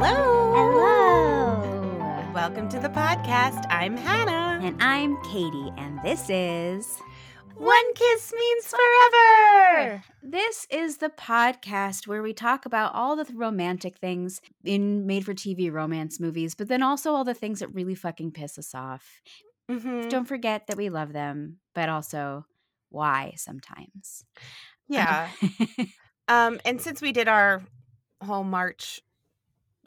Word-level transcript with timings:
Hello. 0.00 0.52
Hello. 0.54 2.32
Welcome 2.32 2.68
to 2.68 2.78
the 2.78 2.88
podcast. 2.88 3.66
I'm 3.68 3.96
Hannah. 3.96 4.64
And 4.64 4.80
I'm 4.80 5.20
Katie, 5.24 5.72
and 5.76 6.00
this 6.04 6.30
is 6.30 7.00
One 7.56 7.94
Kiss 7.94 8.32
Means 8.32 8.68
Forever. 8.68 10.04
This 10.22 10.68
is 10.70 10.98
the 10.98 11.08
podcast 11.08 12.06
where 12.06 12.22
we 12.22 12.32
talk 12.32 12.64
about 12.64 12.94
all 12.94 13.16
the 13.16 13.26
romantic 13.34 13.98
things 13.98 14.40
in 14.62 15.04
made 15.04 15.24
for 15.24 15.34
TV 15.34 15.68
romance 15.72 16.20
movies, 16.20 16.54
but 16.54 16.68
then 16.68 16.84
also 16.84 17.12
all 17.12 17.24
the 17.24 17.34
things 17.34 17.58
that 17.58 17.74
really 17.74 17.96
fucking 17.96 18.30
piss 18.30 18.56
us 18.56 18.76
off. 18.76 19.20
Mhm. 19.68 20.08
Don't 20.08 20.26
forget 20.28 20.68
that 20.68 20.76
we 20.76 20.90
love 20.90 21.12
them, 21.12 21.58
but 21.74 21.88
also 21.88 22.46
why 22.90 23.32
sometimes. 23.34 24.24
Yeah. 24.88 25.28
um, 26.28 26.60
and 26.64 26.80
since 26.80 27.02
we 27.02 27.10
did 27.10 27.26
our 27.26 27.62
whole 28.22 28.44
March 28.44 29.02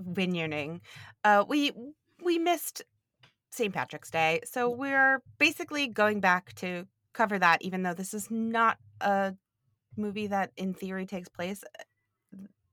vineyarding, 0.02 0.82
uh, 1.24 1.44
we 1.48 1.72
we 2.24 2.38
missed 2.38 2.84
St. 3.52 3.74
Patrick's 3.74 4.12
Day, 4.12 4.42
so 4.46 4.70
we're 4.70 5.22
basically 5.38 5.88
going 5.88 6.20
back 6.20 6.54
to 6.56 6.88
cover 7.14 7.38
that. 7.40 7.62
Even 7.62 7.84
though 7.84 7.94
this 7.94 8.14
is 8.14 8.30
not 8.30 8.78
a 9.02 9.34
movie 9.98 10.28
that, 10.28 10.52
in 10.58 10.74
theory, 10.74 11.06
takes 11.06 11.30
place, 11.30 11.64
uh, 11.80 11.84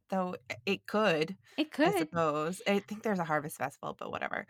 though 0.08 0.36
it 0.66 0.86
could. 0.86 1.36
it 1.56 1.72
could. 1.72 1.88
I 1.88 1.98
suppose. 1.98 2.62
I 2.66 2.78
think 2.80 3.02
there's 3.02 3.18
a 3.18 3.24
harvest 3.24 3.58
festival, 3.58 3.96
but 3.98 4.10
whatever. 4.10 4.46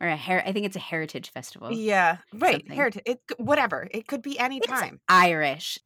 Or 0.00 0.08
a 0.08 0.16
her- 0.16 0.42
I 0.44 0.52
think 0.52 0.66
it's 0.66 0.76
a 0.76 0.80
heritage 0.80 1.30
festival. 1.30 1.72
Yeah, 1.72 2.18
right. 2.32 2.54
something. 2.54 2.76
Heritage. 2.76 3.02
It 3.06 3.20
whatever. 3.36 3.88
It 3.90 4.06
could 4.06 4.22
be 4.22 4.38
any 4.38 4.60
time. 4.60 5.00
Irish. 5.08 5.78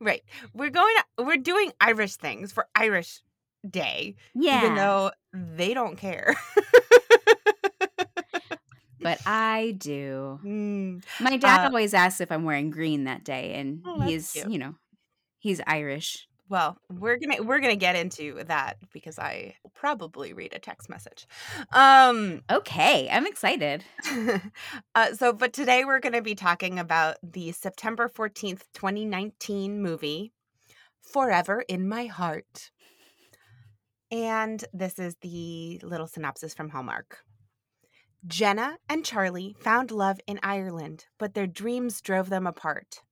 Right. 0.00 0.22
We're 0.54 0.70
going. 0.70 0.94
We're 1.18 1.36
doing 1.36 1.72
Irish 1.80 2.16
things 2.16 2.52
for 2.52 2.66
Irish 2.74 3.20
Day, 3.68 4.16
Yeah. 4.34 4.62
even 4.64 4.74
though 4.74 5.10
they 5.32 5.74
don't 5.74 5.96
care. 5.96 6.34
but 9.00 9.18
I 9.26 9.74
do. 9.78 10.38
Mm, 10.44 11.04
My 11.20 11.36
dad 11.36 11.60
Uh, 11.64 11.66
always 11.68 11.94
asks 11.94 12.20
if 12.20 12.30
I'm 12.30 12.44
wearing 12.44 12.70
green 12.70 13.04
that 13.04 13.24
day, 13.24 13.54
and 13.54 13.82
Oh, 13.86 14.00
he's, 14.00 14.32
cute. 14.32 14.50
you 14.50 14.58
know, 14.58 14.74
he's 15.38 15.60
Irish. 15.66 16.26
Well, 16.48 16.78
we're 16.90 17.16
gonna 17.16 17.42
we're 17.44 17.60
gonna 17.60 17.76
get 17.76 17.94
into 17.94 18.42
that 18.44 18.76
because 18.92 19.20
I 19.20 19.54
will 19.62 19.70
probably 19.70 20.32
read 20.32 20.52
a 20.52 20.58
text 20.58 20.88
message. 20.90 21.26
Um. 21.72 22.42
Okay, 22.50 23.08
I'm 23.08 23.24
excited. 23.26 23.84
uh, 24.96 25.14
so, 25.14 25.32
but 25.32 25.52
today 25.52 25.84
we're 25.84 26.00
going 26.00 26.14
to 26.14 26.22
be 26.22 26.34
talking 26.34 26.80
about 26.80 27.18
the 27.22 27.52
September 27.52 28.08
14th, 28.08 28.62
2019 28.74 29.80
movie, 29.80 30.32
Forever 31.00 31.64
in 31.68 31.88
My 31.88 32.06
Heart. 32.06 32.72
And 34.10 34.64
this 34.72 34.98
is 34.98 35.16
the 35.20 35.80
little 35.82 36.06
synopsis 36.06 36.54
from 36.54 36.70
Hallmark. 36.70 37.18
Jenna 38.26 38.78
and 38.88 39.04
Charlie 39.04 39.56
found 39.60 39.90
love 39.90 40.20
in 40.26 40.40
Ireland, 40.42 41.06
but 41.18 41.34
their 41.34 41.46
dreams 41.46 42.00
drove 42.00 42.28
them 42.28 42.46
apart. 42.46 43.02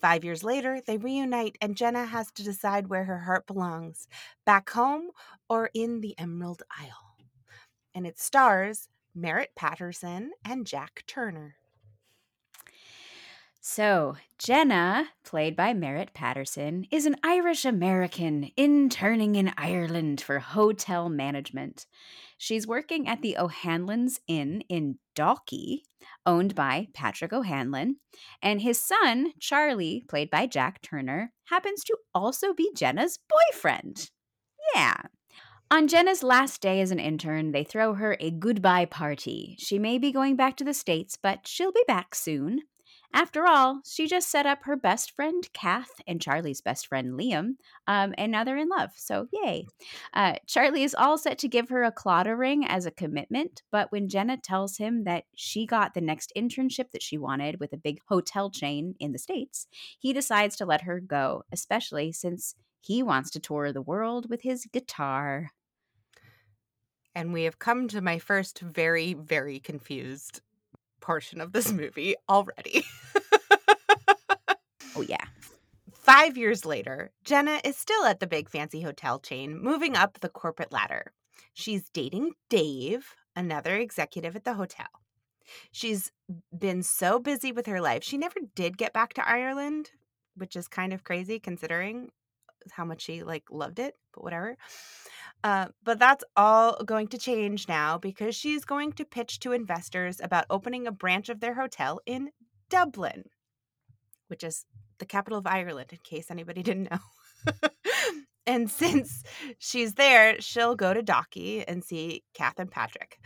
Five 0.00 0.24
years 0.24 0.42
later, 0.42 0.80
they 0.84 0.96
reunite, 0.96 1.58
and 1.60 1.76
Jenna 1.76 2.06
has 2.06 2.30
to 2.32 2.44
decide 2.44 2.88
where 2.88 3.04
her 3.04 3.20
heart 3.20 3.46
belongs 3.46 4.08
back 4.44 4.70
home 4.70 5.10
or 5.48 5.70
in 5.74 6.00
the 6.00 6.18
Emerald 6.18 6.62
Isle. 6.80 7.16
And 7.94 8.06
it 8.06 8.18
stars 8.18 8.88
Merritt 9.14 9.54
Patterson 9.56 10.32
and 10.44 10.66
Jack 10.66 11.02
Turner. 11.06 11.56
So, 13.70 14.16
Jenna, 14.38 15.10
played 15.26 15.54
by 15.54 15.74
Merritt 15.74 16.14
Patterson, 16.14 16.86
is 16.90 17.04
an 17.04 17.16
Irish 17.22 17.66
American 17.66 18.50
interning 18.56 19.34
in 19.34 19.52
Ireland 19.58 20.22
for 20.22 20.38
hotel 20.38 21.10
management. 21.10 21.84
She's 22.38 22.66
working 22.66 23.06
at 23.06 23.20
the 23.20 23.36
O'Hanlon's 23.36 24.20
Inn 24.26 24.62
in 24.70 24.98
Dalkey, 25.14 25.82
owned 26.24 26.54
by 26.54 26.88
Patrick 26.94 27.34
O'Hanlon, 27.34 27.96
and 28.40 28.62
his 28.62 28.80
son, 28.80 29.34
Charlie, 29.38 30.02
played 30.08 30.30
by 30.30 30.46
Jack 30.46 30.80
Turner, 30.80 31.34
happens 31.50 31.84
to 31.84 31.98
also 32.14 32.54
be 32.54 32.72
Jenna's 32.74 33.18
boyfriend. 33.52 34.10
Yeah. 34.74 34.96
On 35.70 35.88
Jenna's 35.88 36.22
last 36.22 36.62
day 36.62 36.80
as 36.80 36.90
an 36.90 36.98
intern, 36.98 37.52
they 37.52 37.64
throw 37.64 37.92
her 37.92 38.16
a 38.18 38.30
goodbye 38.30 38.86
party. 38.86 39.56
She 39.58 39.78
may 39.78 39.98
be 39.98 40.10
going 40.10 40.36
back 40.36 40.56
to 40.56 40.64
the 40.64 40.72
States, 40.72 41.18
but 41.22 41.46
she'll 41.46 41.70
be 41.70 41.84
back 41.86 42.14
soon. 42.14 42.62
After 43.12 43.46
all, 43.46 43.80
she 43.86 44.06
just 44.06 44.30
set 44.30 44.44
up 44.44 44.64
her 44.64 44.76
best 44.76 45.12
friend 45.12 45.48
Kath 45.54 46.00
and 46.06 46.20
Charlie's 46.20 46.60
best 46.60 46.86
friend 46.86 47.18
Liam, 47.18 47.56
um, 47.86 48.14
and 48.18 48.30
now 48.30 48.44
they're 48.44 48.58
in 48.58 48.68
love. 48.68 48.90
So 48.96 49.28
yay! 49.32 49.66
Uh, 50.12 50.34
Charlie 50.46 50.82
is 50.82 50.94
all 50.94 51.16
set 51.16 51.38
to 51.38 51.48
give 51.48 51.70
her 51.70 51.84
a 51.84 51.92
Claddagh 51.92 52.38
ring 52.38 52.66
as 52.66 52.84
a 52.84 52.90
commitment, 52.90 53.62
but 53.70 53.90
when 53.90 54.08
Jenna 54.08 54.36
tells 54.36 54.76
him 54.76 55.04
that 55.04 55.24
she 55.34 55.64
got 55.66 55.94
the 55.94 56.02
next 56.02 56.32
internship 56.36 56.90
that 56.92 57.02
she 57.02 57.16
wanted 57.16 57.60
with 57.60 57.72
a 57.72 57.78
big 57.78 58.00
hotel 58.08 58.50
chain 58.50 58.94
in 59.00 59.12
the 59.12 59.18
states, 59.18 59.66
he 59.98 60.12
decides 60.12 60.54
to 60.56 60.66
let 60.66 60.82
her 60.82 61.00
go, 61.00 61.44
especially 61.50 62.12
since 62.12 62.54
he 62.80 63.02
wants 63.02 63.30
to 63.30 63.40
tour 63.40 63.72
the 63.72 63.82
world 63.82 64.28
with 64.28 64.42
his 64.42 64.66
guitar. 64.66 65.50
And 67.14 67.32
we 67.32 67.44
have 67.44 67.58
come 67.58 67.88
to 67.88 68.00
my 68.00 68.18
first 68.18 68.60
very, 68.60 69.14
very 69.14 69.58
confused 69.58 70.40
portion 71.08 71.40
of 71.40 71.52
this 71.52 71.72
movie 71.72 72.14
already. 72.28 72.84
Oh 74.96 75.02
yeah, 75.02 75.24
Five 76.08 76.36
years 76.36 76.64
later, 76.64 77.10
Jenna 77.22 77.60
is 77.64 77.76
still 77.76 78.04
at 78.04 78.18
the 78.18 78.26
big 78.26 78.48
fancy 78.48 78.80
hotel 78.80 79.18
chain, 79.20 79.62
moving 79.62 79.94
up 79.94 80.18
the 80.20 80.28
corporate 80.28 80.72
ladder. 80.72 81.12
She's 81.52 81.90
dating 81.90 82.32
Dave, 82.50 83.14
another 83.36 83.76
executive 83.76 84.34
at 84.34 84.44
the 84.44 84.54
hotel. 84.54 84.88
She's 85.70 86.10
been 86.58 86.82
so 86.82 87.18
busy 87.18 87.52
with 87.52 87.66
her 87.66 87.80
life, 87.80 88.02
she 88.02 88.18
never 88.18 88.40
did 88.54 88.76
get 88.78 88.92
back 88.92 89.12
to 89.14 89.28
Ireland, 89.28 89.90
which 90.34 90.56
is 90.56 90.66
kind 90.66 90.92
of 90.92 91.04
crazy 91.04 91.38
considering 91.38 92.10
how 92.72 92.84
much 92.84 93.02
she 93.02 93.22
like 93.22 93.44
loved 93.50 93.78
it, 93.78 93.94
but 94.14 94.24
whatever. 94.24 94.56
Uh, 95.44 95.66
but 95.84 95.98
that's 95.98 96.24
all 96.36 96.82
going 96.84 97.06
to 97.08 97.18
change 97.18 97.68
now 97.68 97.96
because 97.96 98.34
she's 98.34 98.64
going 98.64 98.92
to 98.92 99.04
pitch 99.04 99.38
to 99.40 99.52
investors 99.52 100.20
about 100.22 100.46
opening 100.50 100.86
a 100.86 100.92
branch 100.92 101.28
of 101.28 101.40
their 101.40 101.54
hotel 101.54 102.00
in 102.06 102.30
Dublin, 102.68 103.24
which 104.26 104.42
is 104.42 104.64
the 104.98 105.06
capital 105.06 105.38
of 105.38 105.46
Ireland, 105.46 105.92
in 105.92 105.98
case 106.02 106.30
anybody 106.30 106.62
didn't 106.64 106.90
know. 106.90 107.58
and 108.46 108.70
since 108.70 109.22
she's 109.58 109.94
there, 109.94 110.40
she'll 110.40 110.74
go 110.74 110.92
to 110.92 111.02
Dalkey 111.02 111.64
and 111.66 111.84
see 111.84 112.24
Kath 112.34 112.58
and 112.58 112.70
Patrick. 112.70 113.18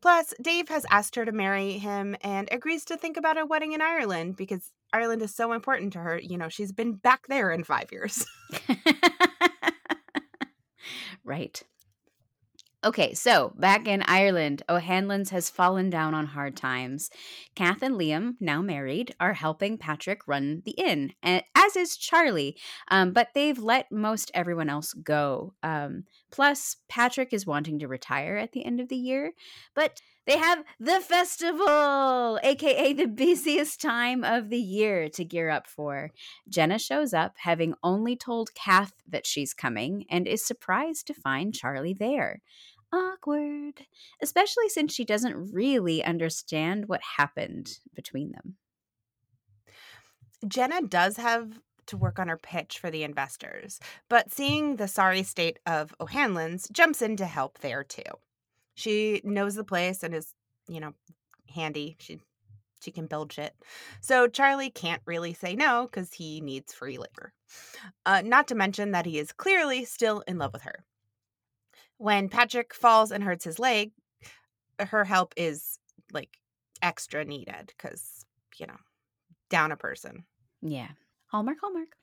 Plus, 0.00 0.32
Dave 0.40 0.70
has 0.70 0.86
asked 0.90 1.14
her 1.16 1.26
to 1.26 1.32
marry 1.32 1.72
him 1.72 2.16
and 2.22 2.48
agrees 2.50 2.86
to 2.86 2.96
think 2.96 3.18
about 3.18 3.36
a 3.36 3.44
wedding 3.44 3.72
in 3.72 3.82
Ireland 3.82 4.36
because 4.36 4.72
Ireland 4.94 5.20
is 5.20 5.34
so 5.34 5.52
important 5.52 5.92
to 5.92 5.98
her. 5.98 6.18
You 6.18 6.38
know, 6.38 6.48
she's 6.48 6.72
been 6.72 6.94
back 6.94 7.26
there 7.28 7.50
in 7.50 7.64
five 7.64 7.92
years. 7.92 8.24
right. 11.24 11.62
Okay, 12.82 13.12
so 13.12 13.52
back 13.58 13.86
in 13.86 14.02
Ireland, 14.06 14.62
O'Hanlon's 14.66 15.28
has 15.30 15.50
fallen 15.50 15.90
down 15.90 16.14
on 16.14 16.24
hard 16.24 16.56
times. 16.56 17.10
Kath 17.54 17.82
and 17.82 17.94
Liam, 17.94 18.36
now 18.40 18.62
married, 18.62 19.14
are 19.20 19.34
helping 19.34 19.76
Patrick 19.76 20.26
run 20.26 20.62
the 20.64 20.70
inn, 20.72 21.12
as 21.22 21.76
is 21.76 21.98
Charlie. 21.98 22.56
Um, 22.88 23.12
but 23.12 23.28
they've 23.34 23.58
let 23.58 23.92
most 23.92 24.30
everyone 24.32 24.70
else 24.70 24.94
go. 24.94 25.52
Um, 25.62 26.04
plus, 26.30 26.76
Patrick 26.88 27.34
is 27.34 27.46
wanting 27.46 27.80
to 27.80 27.86
retire 27.86 28.38
at 28.38 28.52
the 28.52 28.64
end 28.64 28.80
of 28.80 28.88
the 28.88 28.96
year, 28.96 29.32
but 29.74 30.00
they 30.26 30.38
have 30.38 30.64
the 30.78 31.00
festival, 31.00 32.38
aka 32.42 32.92
the 32.92 33.06
busiest 33.06 33.80
time 33.80 34.22
of 34.22 34.50
the 34.50 34.58
year 34.58 35.08
to 35.08 35.24
gear 35.24 35.50
up 35.50 35.66
for. 35.66 36.10
Jenna 36.48 36.78
shows 36.78 37.14
up, 37.14 37.34
having 37.38 37.74
only 37.82 38.16
told 38.16 38.54
Kath 38.54 38.94
that 39.08 39.26
she's 39.26 39.54
coming, 39.54 40.04
and 40.10 40.26
is 40.26 40.44
surprised 40.44 41.06
to 41.06 41.14
find 41.14 41.54
Charlie 41.54 41.96
there. 41.98 42.42
Awkward, 42.92 43.86
especially 44.20 44.68
since 44.68 44.92
she 44.92 45.04
doesn't 45.04 45.52
really 45.52 46.04
understand 46.04 46.88
what 46.88 47.00
happened 47.16 47.78
between 47.94 48.32
them. 48.32 48.56
Jenna 50.46 50.82
does 50.82 51.16
have 51.16 51.60
to 51.86 51.96
work 51.96 52.18
on 52.18 52.28
her 52.28 52.36
pitch 52.36 52.78
for 52.78 52.90
the 52.90 53.04
investors, 53.04 53.80
but 54.08 54.32
seeing 54.32 54.76
the 54.76 54.88
sorry 54.88 55.22
state 55.22 55.58
of 55.66 55.94
O'Hanlon's 56.00 56.68
jumps 56.70 57.02
in 57.02 57.16
to 57.16 57.26
help 57.26 57.58
there 57.58 57.84
too. 57.84 58.02
She 58.80 59.20
knows 59.24 59.54
the 59.54 59.64
place 59.64 60.02
and 60.02 60.14
is, 60.14 60.34
you 60.66 60.80
know, 60.80 60.94
handy. 61.54 61.96
She 62.00 62.18
she 62.82 62.90
can 62.90 63.06
build 63.06 63.30
shit. 63.30 63.54
So 64.00 64.26
Charlie 64.26 64.70
can't 64.70 65.02
really 65.04 65.34
say 65.34 65.54
no 65.54 65.82
because 65.82 66.14
he 66.14 66.40
needs 66.40 66.72
free 66.72 66.96
labor. 66.96 67.34
Uh, 68.06 68.22
not 68.24 68.48
to 68.48 68.54
mention 68.54 68.92
that 68.92 69.04
he 69.04 69.18
is 69.18 69.32
clearly 69.32 69.84
still 69.84 70.22
in 70.26 70.38
love 70.38 70.54
with 70.54 70.62
her. 70.62 70.84
When 71.98 72.30
Patrick 72.30 72.72
falls 72.72 73.12
and 73.12 73.22
hurts 73.22 73.44
his 73.44 73.58
leg, 73.58 73.92
her 74.78 75.04
help 75.04 75.34
is 75.36 75.78
like 76.10 76.38
extra 76.80 77.22
needed 77.26 77.74
because, 77.76 78.24
you 78.56 78.66
know, 78.66 78.78
down 79.50 79.72
a 79.72 79.76
person. 79.76 80.24
Yeah. 80.62 80.88
Hallmark, 81.26 81.58
Hallmark. 81.60 81.96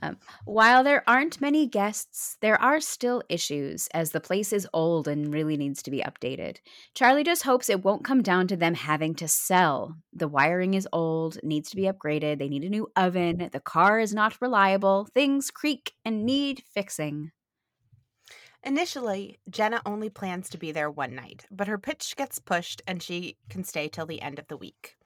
Um, 0.00 0.18
while 0.44 0.84
there 0.84 1.02
aren't 1.08 1.40
many 1.40 1.66
guests, 1.66 2.36
there 2.40 2.60
are 2.60 2.80
still 2.80 3.22
issues 3.28 3.88
as 3.88 4.12
the 4.12 4.20
place 4.20 4.52
is 4.52 4.68
old 4.72 5.08
and 5.08 5.34
really 5.34 5.56
needs 5.56 5.82
to 5.82 5.90
be 5.90 6.02
updated. 6.02 6.58
Charlie 6.94 7.24
just 7.24 7.42
hopes 7.42 7.68
it 7.68 7.84
won't 7.84 8.04
come 8.04 8.22
down 8.22 8.46
to 8.48 8.56
them 8.56 8.74
having 8.74 9.14
to 9.16 9.26
sell. 9.26 9.96
The 10.12 10.28
wiring 10.28 10.74
is 10.74 10.88
old, 10.92 11.38
needs 11.42 11.70
to 11.70 11.76
be 11.76 11.82
upgraded, 11.82 12.38
they 12.38 12.48
need 12.48 12.64
a 12.64 12.68
new 12.68 12.90
oven, 12.94 13.48
the 13.52 13.60
car 13.60 13.98
is 13.98 14.14
not 14.14 14.40
reliable, 14.40 15.08
things 15.12 15.50
creak 15.50 15.92
and 16.04 16.24
need 16.24 16.62
fixing. 16.72 17.32
Initially, 18.64 19.38
Jenna 19.48 19.80
only 19.86 20.10
plans 20.10 20.50
to 20.50 20.58
be 20.58 20.72
there 20.72 20.90
one 20.90 21.14
night, 21.14 21.46
but 21.50 21.68
her 21.68 21.78
pitch 21.78 22.14
gets 22.16 22.38
pushed 22.38 22.82
and 22.86 23.02
she 23.02 23.36
can 23.48 23.64
stay 23.64 23.88
till 23.88 24.06
the 24.06 24.20
end 24.20 24.38
of 24.38 24.48
the 24.48 24.56
week. 24.56 24.96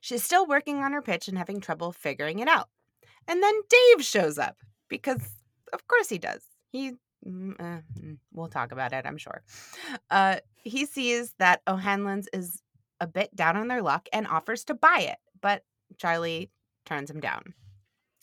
She's 0.00 0.24
still 0.24 0.46
working 0.46 0.78
on 0.78 0.92
her 0.92 1.02
pitch 1.02 1.28
and 1.28 1.38
having 1.38 1.60
trouble 1.60 1.92
figuring 1.92 2.38
it 2.40 2.48
out. 2.48 2.68
And 3.28 3.42
then 3.42 3.54
Dave 3.68 4.04
shows 4.04 4.38
up 4.38 4.56
because, 4.88 5.20
of 5.72 5.86
course, 5.86 6.08
he 6.08 6.18
does. 6.18 6.42
He, 6.70 6.94
uh, 7.60 7.78
we'll 8.32 8.48
talk 8.48 8.72
about 8.72 8.92
it, 8.92 9.04
I'm 9.06 9.18
sure. 9.18 9.42
Uh, 10.10 10.36
he 10.56 10.86
sees 10.86 11.34
that 11.38 11.60
O'Hanlon's 11.68 12.28
is 12.32 12.62
a 13.00 13.06
bit 13.06 13.34
down 13.36 13.56
on 13.56 13.68
their 13.68 13.82
luck 13.82 14.08
and 14.12 14.26
offers 14.26 14.64
to 14.64 14.74
buy 14.74 15.00
it, 15.00 15.18
but 15.40 15.62
Charlie 15.98 16.50
turns 16.84 17.10
him 17.10 17.20
down. 17.20 17.54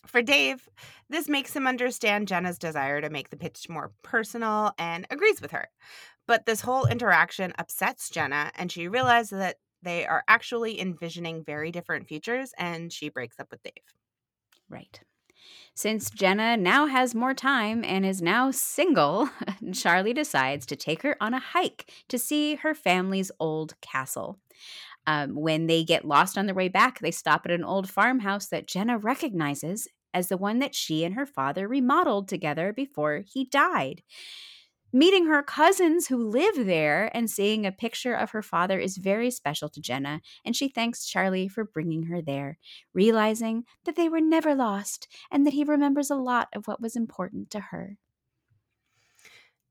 For 0.06 0.22
Dave, 0.22 0.68
this 1.08 1.28
makes 1.28 1.54
him 1.54 1.66
understand 1.66 2.28
Jenna's 2.28 2.58
desire 2.58 3.00
to 3.00 3.10
make 3.10 3.30
the 3.30 3.36
pitch 3.36 3.68
more 3.68 3.92
personal 4.02 4.72
and 4.78 5.06
agrees 5.10 5.40
with 5.40 5.52
her. 5.52 5.68
But 6.26 6.46
this 6.46 6.60
whole 6.60 6.86
interaction 6.86 7.52
upsets 7.58 8.10
Jenna, 8.10 8.50
and 8.56 8.70
she 8.70 8.88
realizes 8.88 9.38
that 9.38 9.56
they 9.82 10.06
are 10.06 10.24
actually 10.28 10.80
envisioning 10.80 11.44
very 11.44 11.70
different 11.70 12.08
futures, 12.08 12.52
and 12.58 12.92
she 12.92 13.08
breaks 13.08 13.38
up 13.38 13.50
with 13.50 13.62
Dave. 13.62 13.72
Right. 14.68 15.00
Since 15.74 16.10
Jenna 16.10 16.56
now 16.56 16.86
has 16.86 17.14
more 17.14 17.34
time 17.34 17.84
and 17.84 18.04
is 18.04 18.22
now 18.22 18.50
single, 18.50 19.28
Charlie 19.72 20.14
decides 20.14 20.66
to 20.66 20.76
take 20.76 21.02
her 21.02 21.16
on 21.20 21.34
a 21.34 21.38
hike 21.38 21.92
to 22.08 22.18
see 22.18 22.56
her 22.56 22.74
family's 22.74 23.30
old 23.38 23.78
castle. 23.80 24.38
Um, 25.06 25.36
when 25.36 25.66
they 25.66 25.84
get 25.84 26.04
lost 26.04 26.36
on 26.36 26.46
their 26.46 26.54
way 26.54 26.68
back, 26.68 26.98
they 26.98 27.10
stop 27.10 27.42
at 27.44 27.52
an 27.52 27.62
old 27.62 27.88
farmhouse 27.88 28.46
that 28.48 28.66
Jenna 28.66 28.98
recognizes 28.98 29.86
as 30.14 30.28
the 30.28 30.38
one 30.38 30.58
that 30.60 30.74
she 30.74 31.04
and 31.04 31.14
her 31.14 31.26
father 31.26 31.68
remodeled 31.68 32.28
together 32.28 32.72
before 32.72 33.22
he 33.26 33.44
died. 33.44 34.02
Meeting 34.92 35.26
her 35.26 35.42
cousins 35.42 36.06
who 36.06 36.16
live 36.16 36.54
there 36.64 37.10
and 37.14 37.28
seeing 37.28 37.66
a 37.66 37.72
picture 37.72 38.14
of 38.14 38.30
her 38.30 38.42
father 38.42 38.78
is 38.78 38.96
very 38.96 39.30
special 39.30 39.68
to 39.68 39.80
Jenna, 39.80 40.20
and 40.44 40.54
she 40.54 40.68
thanks 40.68 41.04
Charlie 41.04 41.48
for 41.48 41.64
bringing 41.64 42.04
her 42.04 42.22
there, 42.22 42.58
realizing 42.94 43.64
that 43.84 43.96
they 43.96 44.08
were 44.08 44.20
never 44.20 44.54
lost 44.54 45.08
and 45.30 45.44
that 45.44 45.54
he 45.54 45.64
remembers 45.64 46.10
a 46.10 46.16
lot 46.16 46.48
of 46.54 46.66
what 46.66 46.80
was 46.80 46.96
important 46.96 47.50
to 47.50 47.60
her. 47.60 47.98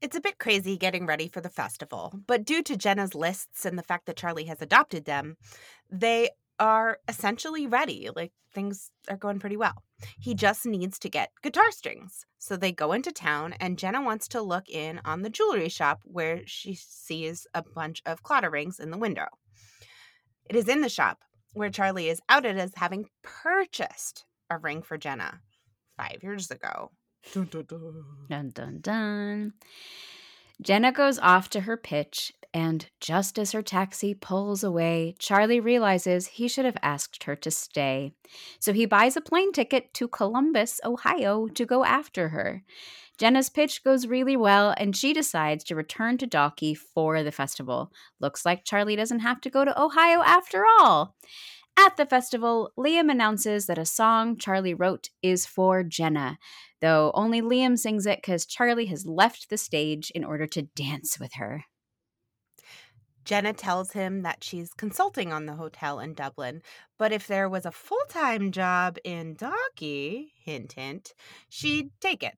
It's 0.01 0.17
a 0.17 0.21
bit 0.21 0.37
crazy 0.37 0.77
getting 0.77 1.05
ready 1.05 1.29
for 1.29 1.41
the 1.41 1.49
festival, 1.49 2.19
but 2.27 2.45
due 2.45 2.61
to 2.63 2.77
Jenna's 2.77 3.15
lists 3.15 3.65
and 3.65 3.77
the 3.77 3.83
fact 3.83 4.05
that 4.05 4.17
Charlie 4.17 4.45
has 4.45 4.61
adopted 4.61 5.05
them, 5.05 5.37
they 5.89 6.29
are 6.59 6.99
essentially 7.07 7.67
ready. 7.67 8.09
Like 8.15 8.31
things 8.53 8.91
are 9.09 9.17
going 9.17 9.39
pretty 9.39 9.57
well. 9.57 9.83
He 10.19 10.33
just 10.33 10.65
needs 10.65 10.99
to 10.99 11.09
get 11.09 11.31
guitar 11.41 11.71
strings. 11.71 12.25
So 12.39 12.55
they 12.55 12.71
go 12.71 12.91
into 12.91 13.11
town, 13.11 13.55
and 13.59 13.77
Jenna 13.77 14.01
wants 14.01 14.27
to 14.29 14.41
look 14.41 14.69
in 14.69 15.01
on 15.03 15.21
the 15.21 15.29
jewelry 15.29 15.69
shop 15.69 16.01
where 16.03 16.41
she 16.45 16.75
sees 16.75 17.47
a 17.53 17.63
bunch 17.63 18.01
of 18.05 18.23
Claddagh 18.23 18.51
rings 18.51 18.79
in 18.79 18.91
the 18.91 18.97
window. 18.97 19.27
It 20.49 20.55
is 20.55 20.67
in 20.67 20.81
the 20.81 20.89
shop 20.89 21.19
where 21.53 21.69
Charlie 21.69 22.09
is 22.09 22.21
outed 22.29 22.57
as 22.57 22.73
having 22.75 23.05
purchased 23.23 24.25
a 24.49 24.57
ring 24.57 24.81
for 24.83 24.97
Jenna 24.97 25.41
five 25.97 26.19
years 26.21 26.51
ago. 26.51 26.91
Dun 27.33 27.45
dun 27.45 27.65
dun. 27.65 28.03
dun, 28.29 28.49
dun, 28.53 28.79
dun. 28.81 29.53
Jenna 30.61 30.91
goes 30.91 31.19
off 31.19 31.49
to 31.49 31.61
her 31.61 31.75
pitch, 31.75 32.31
and 32.55 32.87
just 33.01 33.37
as 33.37 33.51
her 33.51 33.61
taxi 33.61 34.13
pulls 34.13 34.63
away, 34.63 35.13
Charlie 35.19 35.59
realizes 35.59 36.25
he 36.25 36.47
should 36.47 36.63
have 36.63 36.77
asked 36.81 37.25
her 37.25 37.35
to 37.35 37.51
stay. 37.51 38.13
So 38.61 38.71
he 38.71 38.85
buys 38.85 39.17
a 39.17 39.21
plane 39.21 39.51
ticket 39.51 39.93
to 39.95 40.07
Columbus, 40.07 40.79
Ohio 40.85 41.47
to 41.47 41.65
go 41.65 41.83
after 41.83 42.29
her. 42.29 42.63
Jenna's 43.17 43.49
pitch 43.49 43.83
goes 43.83 44.07
really 44.07 44.37
well, 44.37 44.73
and 44.77 44.95
she 44.95 45.11
decides 45.11 45.65
to 45.65 45.75
return 45.75 46.17
to 46.17 46.27
Dalkey 46.27 46.77
for 46.77 47.23
the 47.23 47.31
festival. 47.33 47.91
Looks 48.21 48.45
like 48.45 48.63
Charlie 48.63 48.95
doesn't 48.95 49.19
have 49.19 49.41
to 49.41 49.49
go 49.49 49.65
to 49.65 49.81
Ohio 49.81 50.21
after 50.21 50.63
all. 50.79 51.17
At 51.77 51.97
the 51.97 52.05
festival, 52.05 52.71
Liam 52.79 53.11
announces 53.11 53.65
that 53.65 53.77
a 53.77 53.85
song 53.85 54.37
Charlie 54.37 54.73
wrote 54.73 55.09
is 55.21 55.45
for 55.45 55.83
Jenna, 55.83 56.39
though 56.79 57.11
only 57.15 57.41
Liam 57.41 57.77
sings 57.77 58.05
it 58.05 58.19
because 58.19 58.45
Charlie 58.45 58.85
has 58.85 59.05
left 59.05 59.49
the 59.49 59.57
stage 59.57 60.09
in 60.11 60.23
order 60.23 60.47
to 60.47 60.61
dance 60.61 61.19
with 61.19 61.33
her. 61.33 61.65
Jenna 63.25 63.53
tells 63.53 63.91
him 63.91 64.21
that 64.21 64.43
she's 64.43 64.73
consulting 64.73 65.33
on 65.33 65.47
the 65.47 65.55
hotel 65.55 65.99
in 65.99 66.13
Dublin, 66.13 66.61
but 66.97 67.11
if 67.11 67.27
there 67.27 67.49
was 67.49 67.65
a 67.65 67.71
full 67.71 68.05
time 68.07 68.51
job 68.51 68.97
in 69.03 69.35
Dalkey, 69.35 70.31
hint, 70.43 70.73
hint, 70.73 71.03
mm-hmm. 71.03 71.45
she'd 71.49 71.89
take 71.99 72.23
it. 72.23 72.35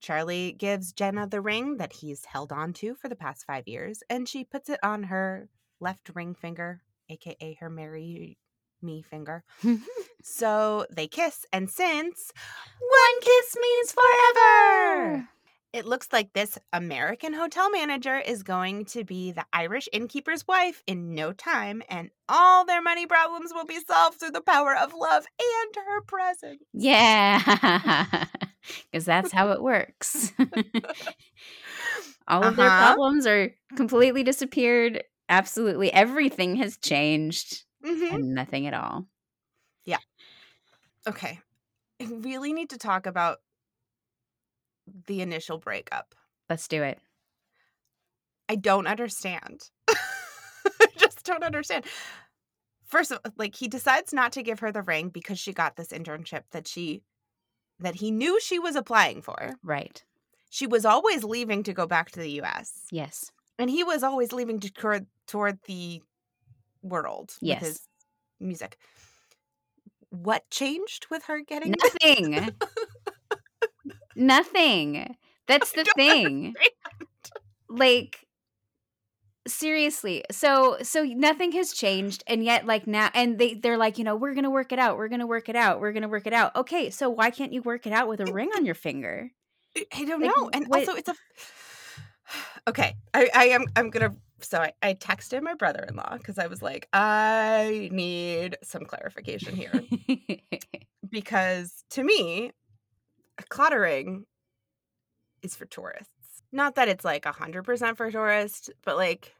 Charlie 0.00 0.52
gives 0.52 0.92
Jenna 0.92 1.26
the 1.26 1.42
ring 1.42 1.76
that 1.76 1.92
he's 1.92 2.24
held 2.24 2.52
on 2.52 2.72
to 2.74 2.94
for 2.94 3.08
the 3.08 3.16
past 3.16 3.44
five 3.44 3.68
years, 3.68 4.02
and 4.08 4.28
she 4.28 4.44
puts 4.44 4.70
it 4.70 4.80
on 4.82 5.04
her 5.04 5.48
left 5.80 6.10
ring 6.14 6.34
finger, 6.34 6.80
aka 7.10 7.54
her 7.60 7.68
marry 7.68 8.38
me 8.80 9.02
finger. 9.02 9.44
so 10.22 10.86
they 10.90 11.06
kiss, 11.06 11.44
and 11.52 11.68
since 11.68 12.32
one 12.78 13.20
kiss 13.20 13.56
means 13.60 13.92
forever, 13.92 15.28
it 15.72 15.86
looks 15.86 16.08
like 16.12 16.32
this 16.32 16.58
American 16.72 17.32
hotel 17.32 17.70
manager 17.70 18.18
is 18.18 18.42
going 18.42 18.84
to 18.86 19.04
be 19.04 19.30
the 19.32 19.44
Irish 19.52 19.88
innkeeper's 19.92 20.46
wife 20.48 20.82
in 20.86 21.14
no 21.14 21.32
time, 21.32 21.82
and 21.88 22.10
all 22.28 22.64
their 22.64 22.82
money 22.82 23.06
problems 23.06 23.52
will 23.54 23.64
be 23.64 23.78
solved 23.86 24.18
through 24.18 24.32
the 24.32 24.40
power 24.40 24.74
of 24.76 24.92
love 24.94 25.26
and 25.38 25.74
her 25.76 26.00
presence. 26.02 26.62
Yeah, 26.72 28.26
because 28.90 29.04
that's 29.04 29.32
how 29.32 29.50
it 29.52 29.62
works. 29.62 30.32
all 32.28 32.42
of 32.42 32.58
uh-huh. 32.58 32.62
their 32.62 32.70
problems 32.70 33.26
are 33.26 33.50
completely 33.76 34.22
disappeared. 34.22 35.04
Absolutely 35.28 35.92
everything 35.92 36.56
has 36.56 36.76
changed 36.78 37.64
mm-hmm. 37.84 38.14
and 38.14 38.34
nothing 38.34 38.66
at 38.66 38.74
all. 38.74 39.06
Yeah. 39.84 39.98
Okay. 41.06 41.38
I 42.00 42.04
really 42.06 42.52
need 42.52 42.70
to 42.70 42.78
talk 42.78 43.06
about 43.06 43.38
the 45.06 45.20
initial 45.20 45.58
breakup. 45.58 46.14
Let's 46.48 46.68
do 46.68 46.82
it. 46.82 46.98
I 48.48 48.56
don't 48.56 48.86
understand. 48.86 49.70
I 49.88 50.86
just 50.96 51.24
don't 51.24 51.44
understand. 51.44 51.84
First 52.84 53.12
of 53.12 53.20
all, 53.24 53.32
like 53.36 53.54
he 53.54 53.68
decides 53.68 54.12
not 54.12 54.32
to 54.32 54.42
give 54.42 54.60
her 54.60 54.72
the 54.72 54.82
ring 54.82 55.10
because 55.10 55.38
she 55.38 55.52
got 55.52 55.76
this 55.76 55.88
internship 55.88 56.42
that 56.50 56.66
she 56.66 57.02
that 57.78 57.94
he 57.94 58.10
knew 58.10 58.40
she 58.40 58.58
was 58.58 58.76
applying 58.76 59.22
for. 59.22 59.52
Right. 59.62 60.02
She 60.50 60.66
was 60.66 60.84
always 60.84 61.24
leaving 61.24 61.62
to 61.62 61.72
go 61.72 61.86
back 61.86 62.10
to 62.12 62.20
the 62.20 62.40
US. 62.42 62.72
Yes. 62.90 63.30
And 63.58 63.70
he 63.70 63.84
was 63.84 64.02
always 64.02 64.32
leaving 64.32 64.60
to 64.60 64.72
toward, 64.72 65.06
toward 65.26 65.58
the 65.66 66.02
world 66.82 67.32
yes. 67.40 67.60
with 67.60 67.68
his 67.68 67.80
music. 68.40 68.76
What 70.10 70.48
changed 70.50 71.06
with 71.10 71.24
her 71.24 71.40
getting 71.40 71.74
nothing? 71.80 72.50
Nothing. 74.20 75.16
That's 75.48 75.72
the 75.72 75.84
thing. 75.96 76.54
Understand. 76.54 76.56
Like 77.68 78.26
seriously 79.48 80.22
so 80.30 80.76
so 80.82 81.02
nothing 81.02 81.50
has 81.50 81.72
changed 81.72 82.22
and 82.26 82.44
yet 82.44 82.66
like 82.66 82.86
now 82.86 83.08
and 83.14 83.38
they 83.38 83.54
they're 83.54 83.78
like 83.78 83.96
you 83.96 84.04
know 84.04 84.14
we're 84.14 84.34
gonna 84.34 84.50
work 84.50 84.70
it 84.70 84.78
out 84.78 84.98
we're 84.98 85.08
gonna 85.08 85.26
work 85.26 85.48
it 85.48 85.56
out 85.56 85.80
we're 85.80 85.92
gonna 85.92 86.06
work 86.06 86.26
it 86.26 86.34
out 86.34 86.54
okay 86.54 86.90
so 86.90 87.08
why 87.08 87.30
can't 87.30 87.52
you 87.52 87.62
work 87.62 87.86
it 87.86 87.92
out 87.92 88.06
with 88.06 88.20
a 88.20 88.30
ring 88.32 88.50
on 88.54 88.66
your 88.66 88.74
finger 88.74 89.30
i 89.94 90.04
don't 90.04 90.20
like, 90.20 90.30
know 90.36 90.50
and 90.52 90.66
what? 90.68 90.80
also 90.80 90.94
it's 90.94 91.08
a 91.08 91.14
okay 92.68 92.94
i 93.14 93.30
i 93.34 93.44
am 93.46 93.64
i'm 93.76 93.88
gonna 93.88 94.14
so 94.44 94.58
I, 94.60 94.72
I 94.82 94.94
texted 94.94 95.42
my 95.42 95.54
brother-in-law 95.54 96.16
because 96.18 96.38
I 96.38 96.46
was 96.46 96.62
like, 96.62 96.88
I 96.92 97.88
need 97.92 98.56
some 98.62 98.84
clarification 98.84 99.54
here. 99.54 99.72
because 101.10 101.84
to 101.90 102.02
me, 102.02 102.52
Claddagh 103.48 103.80
ring 103.80 104.26
is 105.42 105.54
for 105.56 105.66
tourists. 105.66 106.42
Not 106.52 106.74
that 106.74 106.88
it's 106.88 107.04
like 107.04 107.24
100% 107.24 107.96
for 107.96 108.10
tourists, 108.10 108.70
but 108.84 108.96
like 108.96 109.34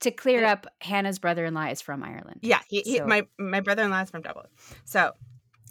to 0.00 0.10
clear 0.10 0.44
up, 0.44 0.66
Hannah's 0.80 1.18
brother-in-law 1.18 1.66
is 1.66 1.80
from 1.80 2.02
Ireland. 2.02 2.40
Yeah, 2.42 2.60
he, 2.68 2.80
he, 2.82 2.98
so. 2.98 3.06
my 3.06 3.26
my 3.38 3.60
brother-in-law 3.60 4.02
is 4.02 4.10
from 4.10 4.22
Dublin. 4.22 4.46
So 4.84 5.12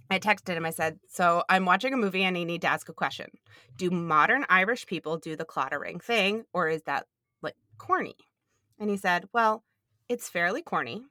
I 0.10 0.20
texted 0.20 0.56
him. 0.56 0.66
I 0.66 0.72
said, 0.72 1.00
"So 1.10 1.44
I'm 1.50 1.66
watching 1.66 1.94
a 1.94 1.98
movie 1.98 2.24
and 2.24 2.38
I 2.38 2.44
need 2.44 2.62
to 2.62 2.68
ask 2.68 2.90
a 2.90 2.94
question. 2.94 3.30
Do 3.78 3.90
modern 3.90 4.46
Irish 4.50 4.86
people 4.86 5.18
do 5.18 5.36
the 5.36 5.46
Claddagh 5.46 5.80
ring 5.80 6.00
thing, 6.00 6.44
or 6.54 6.68
is 6.68 6.84
that 6.84 7.08
like 7.42 7.56
corny?" 7.78 8.16
And 8.80 8.90
he 8.90 8.98
said, 8.98 9.26
"Well, 9.34 9.64
it's 10.10 10.30
fairly 10.30 10.62
corny, 10.62 11.06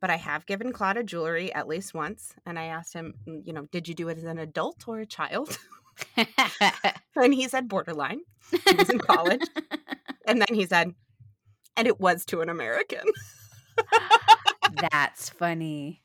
but 0.00 0.10
I 0.10 0.16
have 0.16 0.46
given 0.46 0.72
Claddagh 0.72 1.06
jewelry 1.06 1.52
at 1.52 1.68
least 1.68 1.94
once. 1.94 2.34
And 2.46 2.58
I 2.58 2.64
asked 2.64 2.92
him, 2.92 3.14
"Mm, 3.26 3.46
you 3.46 3.52
know, 3.52 3.66
did 3.70 3.88
you 3.88 3.94
do 3.94 4.08
it 4.08 4.18
as 4.18 4.24
an 4.24 4.38
adult 4.38 4.86
or 4.86 5.00
a 5.00 5.06
child? 5.06 5.58
and 7.16 7.34
he 7.34 7.48
said 7.48 7.68
borderline. 7.68 8.20
He 8.50 8.74
was 8.76 8.90
in 8.90 8.98
college. 8.98 9.42
and 10.26 10.40
then 10.40 10.54
he 10.54 10.66
said, 10.66 10.94
and 11.76 11.86
it 11.86 12.00
was 12.00 12.24
to 12.26 12.40
an 12.40 12.48
American. 12.48 13.04
That's 14.90 15.30
funny. 15.30 16.02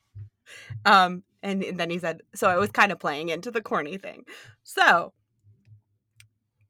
Um, 0.84 1.22
and 1.42 1.62
then 1.78 1.90
he 1.90 1.98
said, 1.98 2.20
so 2.34 2.48
I 2.48 2.56
was 2.56 2.70
kind 2.70 2.92
of 2.92 2.98
playing 2.98 3.28
into 3.28 3.50
the 3.50 3.62
corny 3.62 3.96
thing. 3.96 4.24
So, 4.62 5.12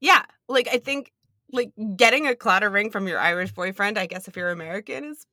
yeah, 0.00 0.23
like 0.49 0.69
I 0.73 0.78
think 0.78 1.12
like 1.52 1.73
getting 1.97 2.26
a 2.26 2.33
Claddagh 2.33 2.73
ring 2.73 2.90
from 2.90 3.09
your 3.09 3.19
Irish 3.19 3.52
boyfriend, 3.52 3.99
I 3.99 4.07
guess 4.07 4.28
if 4.28 4.37
you're 4.37 4.50
American, 4.50 5.04
is 5.04 5.26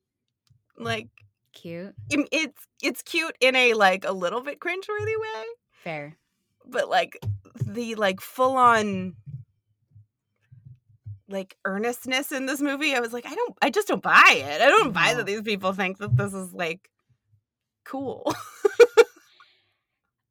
like 0.76 1.08
Cute. 1.60 1.94
it's 2.08 2.66
it's 2.82 3.02
cute 3.02 3.36
in 3.40 3.56
a 3.56 3.74
like 3.74 4.04
a 4.04 4.12
little 4.12 4.40
bit 4.40 4.60
cringeworthy 4.60 5.18
way, 5.20 5.44
Fair. 5.72 6.16
but 6.64 6.88
like 6.88 7.18
the 7.60 7.96
like 7.96 8.20
full 8.20 8.56
on 8.56 9.16
like 11.28 11.56
earnestness 11.64 12.30
in 12.32 12.46
this 12.46 12.60
movie, 12.60 12.94
I 12.94 13.00
was 13.00 13.12
like, 13.12 13.26
I 13.26 13.34
don't, 13.34 13.54
I 13.60 13.70
just 13.70 13.88
don't 13.88 14.02
buy 14.02 14.34
it. 14.34 14.62
I 14.62 14.68
don't 14.68 14.92
buy 14.92 15.14
that 15.14 15.26
these 15.26 15.42
people 15.42 15.72
think 15.72 15.98
that 15.98 16.16
this 16.16 16.32
is 16.32 16.52
like 16.54 16.88
cool. 17.84 18.32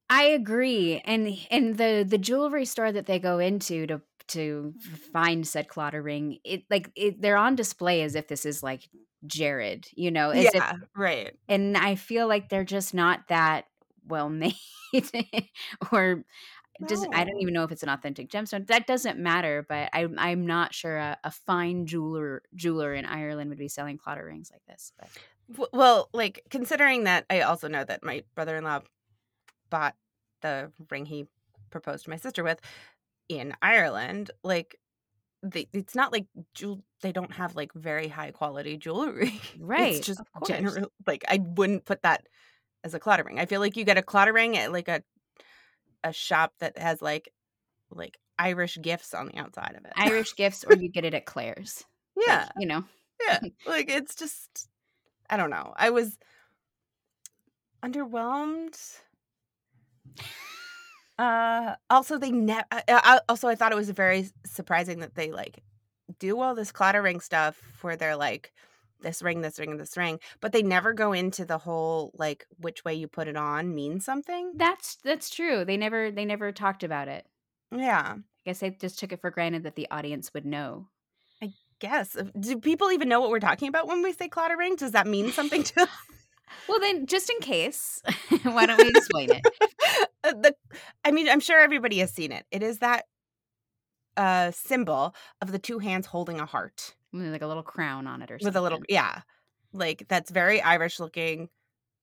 I 0.10 0.24
agree. 0.24 1.02
And 1.04 1.38
and 1.52 1.78
the 1.78 2.06
the 2.08 2.18
jewelry 2.18 2.66
store 2.66 2.92
that 2.92 3.06
they 3.06 3.20
go 3.20 3.40
into 3.40 3.86
to 3.88 4.02
to 4.30 4.74
find 5.14 5.46
said 5.48 5.68
Claddagh 5.68 6.04
ring, 6.04 6.40
it 6.44 6.64
like 6.70 6.90
it, 6.96 7.22
they're 7.22 7.38
on 7.38 7.56
display 7.56 8.02
as 8.04 8.16
if 8.16 8.28
this 8.28 8.46
is 8.46 8.64
like 8.64 8.88
Jared, 9.26 9.88
you 9.96 10.12
know, 10.12 10.32
yeah, 10.32 10.76
right. 10.96 11.34
and 11.48 11.76
I 11.76 11.96
feel 11.96 12.28
like 12.28 12.50
they're 12.50 12.64
just 12.64 12.94
not 12.94 13.28
that 13.30 13.66
well 14.08 14.30
made 14.30 14.56
or 15.92 16.24
does 16.86 17.06
I 17.12 17.24
don't 17.24 17.42
even 17.42 17.54
know 17.54 17.64
if 17.64 17.72
it's 17.72 17.84
an 17.84 17.90
authentic 17.90 18.30
gemstone. 18.30 18.68
That 18.68 18.86
doesn't 18.86 19.18
matter, 19.18 19.66
but 19.68 19.90
I 19.94 20.08
I'm 20.18 20.46
not 20.46 20.74
sure 20.74 20.98
a, 20.98 21.18
a 21.24 21.32
fine 21.32 21.88
jeweler 21.88 22.44
jeweler 22.56 22.94
in 22.94 23.06
Ireland 23.06 23.50
would 23.50 23.58
be 23.58 23.68
selling 23.68 23.98
Claddagh 23.98 24.26
rings 24.26 24.52
like 24.52 24.62
this. 24.68 24.92
But 25.00 25.70
Well, 25.74 26.10
like 26.14 26.44
considering 26.50 27.06
that 27.06 27.26
I 27.30 27.42
also 27.42 27.68
know 27.68 27.84
that 27.84 28.04
my 28.04 28.24
brother-in-law 28.36 28.82
bought 29.70 29.96
the 30.42 30.72
ring 30.92 31.06
he 31.06 31.26
proposed 31.72 32.04
to 32.04 32.10
my 32.12 32.18
sister 32.18 32.44
with 32.44 32.60
in 33.28 33.54
Ireland, 33.62 34.32
like 34.44 34.80
they, 35.44 35.68
it's 35.74 35.96
not 35.96 36.12
like 36.12 36.26
jewel 36.54 36.82
they 37.02 37.12
don't 37.12 37.32
have 37.34 37.56
like 37.56 37.72
very 37.74 38.08
high 38.08 38.32
quality 38.32 38.78
jewelry. 38.78 39.40
Right, 39.60 39.96
It's 39.96 40.08
just 40.08 40.22
general 40.46 40.92
like 41.06 41.24
I 41.28 41.40
wouldn't 41.42 41.86
put 41.86 42.02
that 42.04 42.26
as 42.84 42.94
a 42.94 43.00
Claddagh 43.00 43.26
ring. 43.26 43.40
I 43.40 43.46
feel 43.46 43.60
like 43.60 43.78
you 43.78 43.84
get 43.84 43.98
a 43.98 44.02
Claddagh 44.02 44.34
ring 44.34 44.58
at 44.58 44.72
like 44.72 44.88
a 44.88 45.04
a 46.04 46.14
shop 46.14 46.54
that 46.60 46.78
has 46.78 47.02
like 47.02 47.32
like 47.92 48.18
Irish 48.40 48.78
gifts 48.82 49.14
on 49.14 49.28
the 49.28 49.38
outside 49.38 49.76
of 49.78 49.86
it. 49.86 49.94
Irish 49.96 50.36
gifts 50.36 50.64
or 50.64 50.76
you 50.76 50.90
get 50.90 51.06
it 51.06 51.14
at 51.14 51.26
Claire's. 51.26 51.84
Like, 52.18 52.26
yeah. 52.28 52.50
you 52.58 52.66
know. 52.66 52.84
yeah 53.28 53.40
like 53.68 53.92
it's 53.92 54.16
just 54.16 54.68
i 55.30 55.38
don't 55.38 55.52
know 55.52 55.72
i 55.78 55.92
was 55.92 56.18
underwhelmed 57.84 58.76
uh 61.20 61.76
also 61.90 62.18
they 62.18 62.32
never 62.32 62.64
also 63.28 63.48
i 63.48 63.56
thought 63.56 63.72
it 63.72 63.76
was 63.78 63.90
very 63.90 64.30
surprising 64.46 65.00
that 65.00 65.16
they 65.16 65.32
like 65.32 65.64
do 66.20 66.40
all 66.40 66.56
this 66.56 66.72
Claddagh 66.72 67.04
ring 67.04 67.20
stuff 67.20 67.62
where 67.82 67.96
they're 67.96 68.16
like 68.16 68.54
this 69.02 69.22
ring 69.22 69.42
this 69.42 69.60
ring 69.60 69.72
and 69.72 69.80
this 69.80 69.98
ring 69.98 70.20
but 70.42 70.52
they 70.52 70.64
never 70.64 70.94
go 70.94 71.14
into 71.14 71.46
the 71.46 71.58
whole 71.58 72.12
like 72.18 72.46
which 72.60 72.84
way 72.86 72.94
you 72.94 73.08
put 73.08 73.28
it 73.28 73.36
on 73.38 73.76
means 73.76 74.06
something 74.06 74.54
That's 74.56 74.96
that's 75.04 75.30
true. 75.30 75.66
They 75.66 75.78
never 75.78 76.12
they 76.12 76.26
never 76.26 76.52
talked 76.52 76.84
about 76.84 77.08
it. 77.08 77.26
yeah 77.72 78.16
I 78.18 78.22
guess 78.46 78.60
they 78.60 78.70
just 78.72 78.98
took 78.98 79.12
it 79.12 79.22
for 79.22 79.30
granted 79.30 79.64
that 79.64 79.76
the 79.76 79.88
audience 79.92 80.34
would 80.34 80.46
know. 80.46 80.88
I 81.42 81.52
guess 81.80 82.16
Uh, 82.16 82.24
do 82.40 82.58
people 82.60 82.92
even 82.92 83.10
know 83.10 83.20
what 83.20 83.30
we're 83.30 83.40
talking 83.40 83.68
about 83.68 83.88
when 83.88 84.02
we 84.02 84.14
say 84.14 84.30
Claddagh 84.30 84.58
ring 84.58 84.76
does 84.76 84.94
that 84.94 85.06
mean 85.08 85.32
something 85.32 85.64
to 85.64 85.76
them? 85.76 85.88
Well, 86.68 86.80
then, 86.80 87.06
just 87.08 87.30
in 87.30 87.40
case, 87.40 88.02
why 88.44 88.66
don't 88.66 88.82
we 88.82 88.90
explain 88.90 89.30
it? 89.32 89.46
Uh, 90.28 90.34
the 90.34 90.56
I 91.06 91.12
mean, 91.12 91.30
I'm 91.30 91.40
sure 91.40 91.60
everybody 91.60 92.00
has 92.00 92.12
seen 92.12 92.32
it. 92.32 92.46
It 92.52 92.64
is 92.64 92.80
that 92.80 93.06
uh 94.16 94.52
symbol 94.52 95.14
of 95.42 95.52
the 95.52 95.60
two 95.60 95.78
hands 95.80 96.08
holding 96.08 96.40
a 96.40 96.46
heart 96.46 96.96
Like 97.14 97.44
a 97.44 97.48
little 97.48 97.62
crown 97.64 98.08
on 98.08 98.22
it 98.24 98.32
or 98.32 98.40
something. 98.40 98.48
with 98.48 98.56
a 98.56 98.62
little 98.62 98.82
yeah. 98.90 99.22
Like 99.74 100.06
that's 100.08 100.32
very 100.32 100.62
Irish 100.62 101.00
looking. 101.00 101.50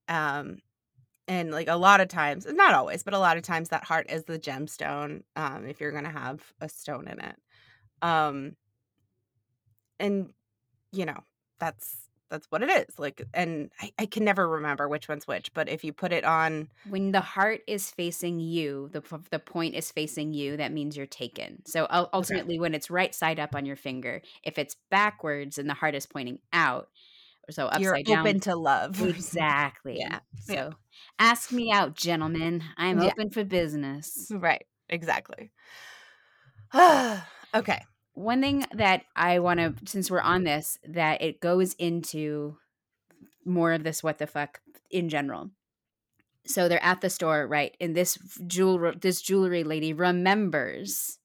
Um 0.09 0.59
and 1.27 1.51
like 1.51 1.69
a 1.69 1.77
lot 1.77 2.01
of 2.01 2.09
times, 2.09 2.47
not 2.49 2.75
always, 2.75 3.03
but 3.03 3.15
a 3.15 3.19
lot 3.19 3.37
of 3.37 3.43
times 3.43 3.71
that 3.71 3.85
heart 3.85 4.07
is 4.11 4.25
the 4.25 4.39
gemstone 4.39 5.23
um 5.37 5.67
if 5.67 5.81
you're 5.81 5.93
going 5.93 6.05
to 6.05 6.11
have 6.11 6.43
a 6.61 6.69
stone 6.69 7.09
in 7.09 7.19
it. 7.21 7.37
Um 8.03 8.57
and 9.99 10.31
you 10.93 11.07
know, 11.07 11.19
that's 11.59 12.04
that's 12.35 12.47
what 12.51 12.63
it 12.63 12.71
is. 12.71 12.99
Like 12.99 13.23
and 13.33 13.71
I, 13.81 13.93
I 14.01 14.07
can 14.07 14.25
never 14.25 14.49
remember 14.49 14.89
which 14.89 15.09
one's 15.09 15.27
which, 15.27 15.55
but 15.55 15.69
if 15.69 15.85
you 15.85 15.93
put 15.93 16.13
it 16.13 16.25
on 16.25 16.69
When 16.89 17.13
the 17.13 17.21
heart 17.21 17.61
is 17.67 17.91
facing 17.91 18.41
you, 18.41 18.89
the 18.93 19.03
the 19.31 19.39
point 19.39 19.75
is 19.77 19.91
facing 19.93 20.35
you. 20.35 20.57
That 20.57 20.73
means 20.73 20.97
you're 20.97 21.07
taken. 21.07 21.63
So 21.65 21.87
ul- 21.89 22.11
ultimately, 22.13 22.59
when 22.59 22.75
it's 22.75 22.91
right 22.91 23.15
side 23.15 23.39
up 23.39 23.55
on 23.55 23.65
your 23.65 23.77
finger, 23.77 24.21
if 24.43 24.59
it's 24.59 24.77
backwards 24.91 25.59
and 25.59 25.71
the 25.71 25.75
heart 25.75 25.95
is 25.95 26.07
pointing 26.07 26.41
out, 26.53 26.89
so 27.51 27.67
upside 27.67 27.83
you're 27.83 28.03
down, 28.03 28.27
open 28.27 28.41
to 28.41 28.57
love. 28.57 29.01
exactly. 29.09 29.99
Yeah, 29.99 30.19
So 30.41 30.53
yeah. 30.53 30.71
ask 31.19 31.53
me 31.53 31.71
out, 31.73 31.95
gentlemen. 31.95 32.63
I'm 32.77 33.01
Yeah. 33.01 33.11
open 33.13 33.31
for 33.31 33.45
business. 33.45 34.27
Right. 34.35 34.65
Exactly. 34.89 35.51
okay. 36.75 37.83
One 38.15 38.41
thing 38.41 38.65
that 38.73 39.03
I 39.17 39.39
want 39.41 39.61
to, 39.61 39.75
since 39.87 40.11
we're 40.11 40.21
on 40.21 40.45
this, 40.45 40.79
that 40.89 41.21
it 41.23 41.41
goes 41.41 41.75
into 41.75 42.57
more 43.45 43.73
of 43.73 43.83
this 43.85 44.03
what 44.03 44.19
the 44.19 44.27
fuck 44.27 44.61
in 44.91 45.09
general. 45.09 45.51
So 46.47 46.69
they're 46.69 46.83
at 46.85 47.01
the 47.01 47.11
store, 47.11 47.47
right? 47.47 47.75
And 47.81 47.95
this 47.97 48.19
jewel, 48.47 48.93
this 49.01 49.21
jewelry 49.23 49.65
lady 49.65 49.93
remembers 49.93 51.19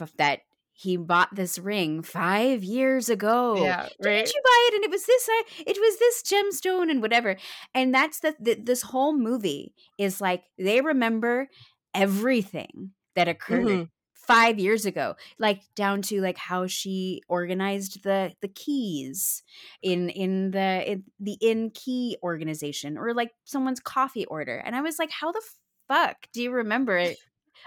f- 0.00 0.12
that 0.18 0.40
he 0.74 0.96
bought 0.96 1.34
this 1.34 1.58
ring 1.58 2.02
five 2.02 2.62
years 2.64 3.08
ago. 3.08 3.56
yeah. 3.62 3.88
Right. 4.02 4.24
Didn't 4.24 4.34
you 4.34 4.42
buy 4.44 4.68
it? 4.68 4.74
And 4.74 4.84
it 4.84 4.90
was 4.90 5.04
this, 5.06 5.28
it 5.58 5.78
was 5.78 5.98
this 5.98 6.22
gemstone 6.22 6.90
and 6.90 7.00
whatever. 7.00 7.36
And 7.74 7.94
that's 7.94 8.20
the, 8.20 8.34
the 8.40 8.54
this 8.54 8.82
whole 8.82 9.16
movie 9.16 9.74
is 9.98 10.20
like 10.20 10.42
they 10.58 10.80
remember 10.80 11.48
everything 11.94 12.92
that 13.14 13.28
occurred 13.28 13.66
Mhm. 13.66 13.88
Five 14.26 14.58
years 14.58 14.86
ago 14.86 15.14
like 15.38 15.62
down 15.74 16.00
to 16.00 16.20
like 16.20 16.38
how 16.38 16.66
she 16.66 17.20
organized 17.28 18.02
the 18.04 18.32
the 18.40 18.48
keys 18.48 19.42
in 19.82 20.08
in 20.10 20.52
the 20.52 20.90
in 20.90 21.04
the 21.18 21.36
in 21.40 21.70
key 21.70 22.16
organization 22.22 22.96
or 22.96 23.14
like 23.14 23.30
someone's 23.44 23.80
coffee 23.80 24.24
order. 24.26 24.56
And 24.56 24.76
i 24.76 24.80
was 24.80 24.98
like 24.98 25.10
how 25.10 25.32
the 25.32 25.42
fuck 25.88 26.16
do 26.32 26.42
you 26.42 26.52
remember 26.52 26.96
it? 26.96 27.18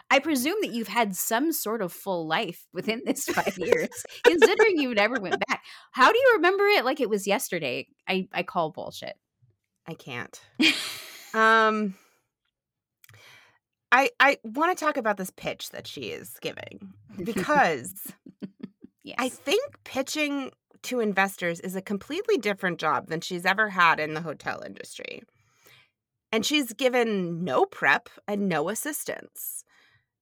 I 0.10 0.20
presume 0.20 0.58
that 0.62 0.72
you've 0.72 0.88
had 0.88 1.16
some 1.16 1.52
sort 1.52 1.82
of 1.82 1.92
full 1.92 2.28
life 2.28 2.66
within 2.74 3.02
this 3.06 3.26
five 3.26 3.58
years 3.58 3.90
considering 4.24 4.78
you 4.78 4.94
never 4.94 5.20
went 5.20 5.42
back. 5.48 5.64
How 5.92 6.12
do 6.12 6.18
you 6.18 6.34
remember 6.36 6.66
it? 6.66 6.86
Like 6.86 7.00
it 7.00 7.10
was 7.10 7.28
yesterday. 7.28 7.88
I 8.08 8.28
i 8.32 8.44
call 8.44 8.72
bullshit. 8.72 9.16
I 9.88 9.94
can't. 9.94 10.40
Um. 11.36 11.96
I 13.96 14.10
I 14.20 14.38
want 14.44 14.78
to 14.78 14.84
talk 14.84 14.98
about 14.98 15.16
this 15.16 15.32
pitch 15.32 15.70
that 15.70 15.88
she 15.88 16.10
is 16.12 16.38
giving 16.42 16.94
because 17.24 18.12
yes 19.04 19.16
I 19.18 19.30
think 19.30 19.64
pitching 19.86 20.52
to 20.84 21.00
investors 21.00 21.62
is 21.62 21.76
a 21.76 21.82
completely 21.82 22.38
different 22.38 22.78
job 22.78 23.08
than 23.08 23.22
she's 23.22 23.46
ever 23.46 23.70
had 23.70 24.00
in 24.00 24.14
the 24.14 24.22
hotel 24.22 24.62
industry. 24.64 25.24
And 26.32 26.46
she's 26.46 26.74
given 26.74 27.44
no 27.44 27.66
prep 27.66 28.10
and 28.28 28.50
no 28.50 28.68
assistance. 28.68 29.64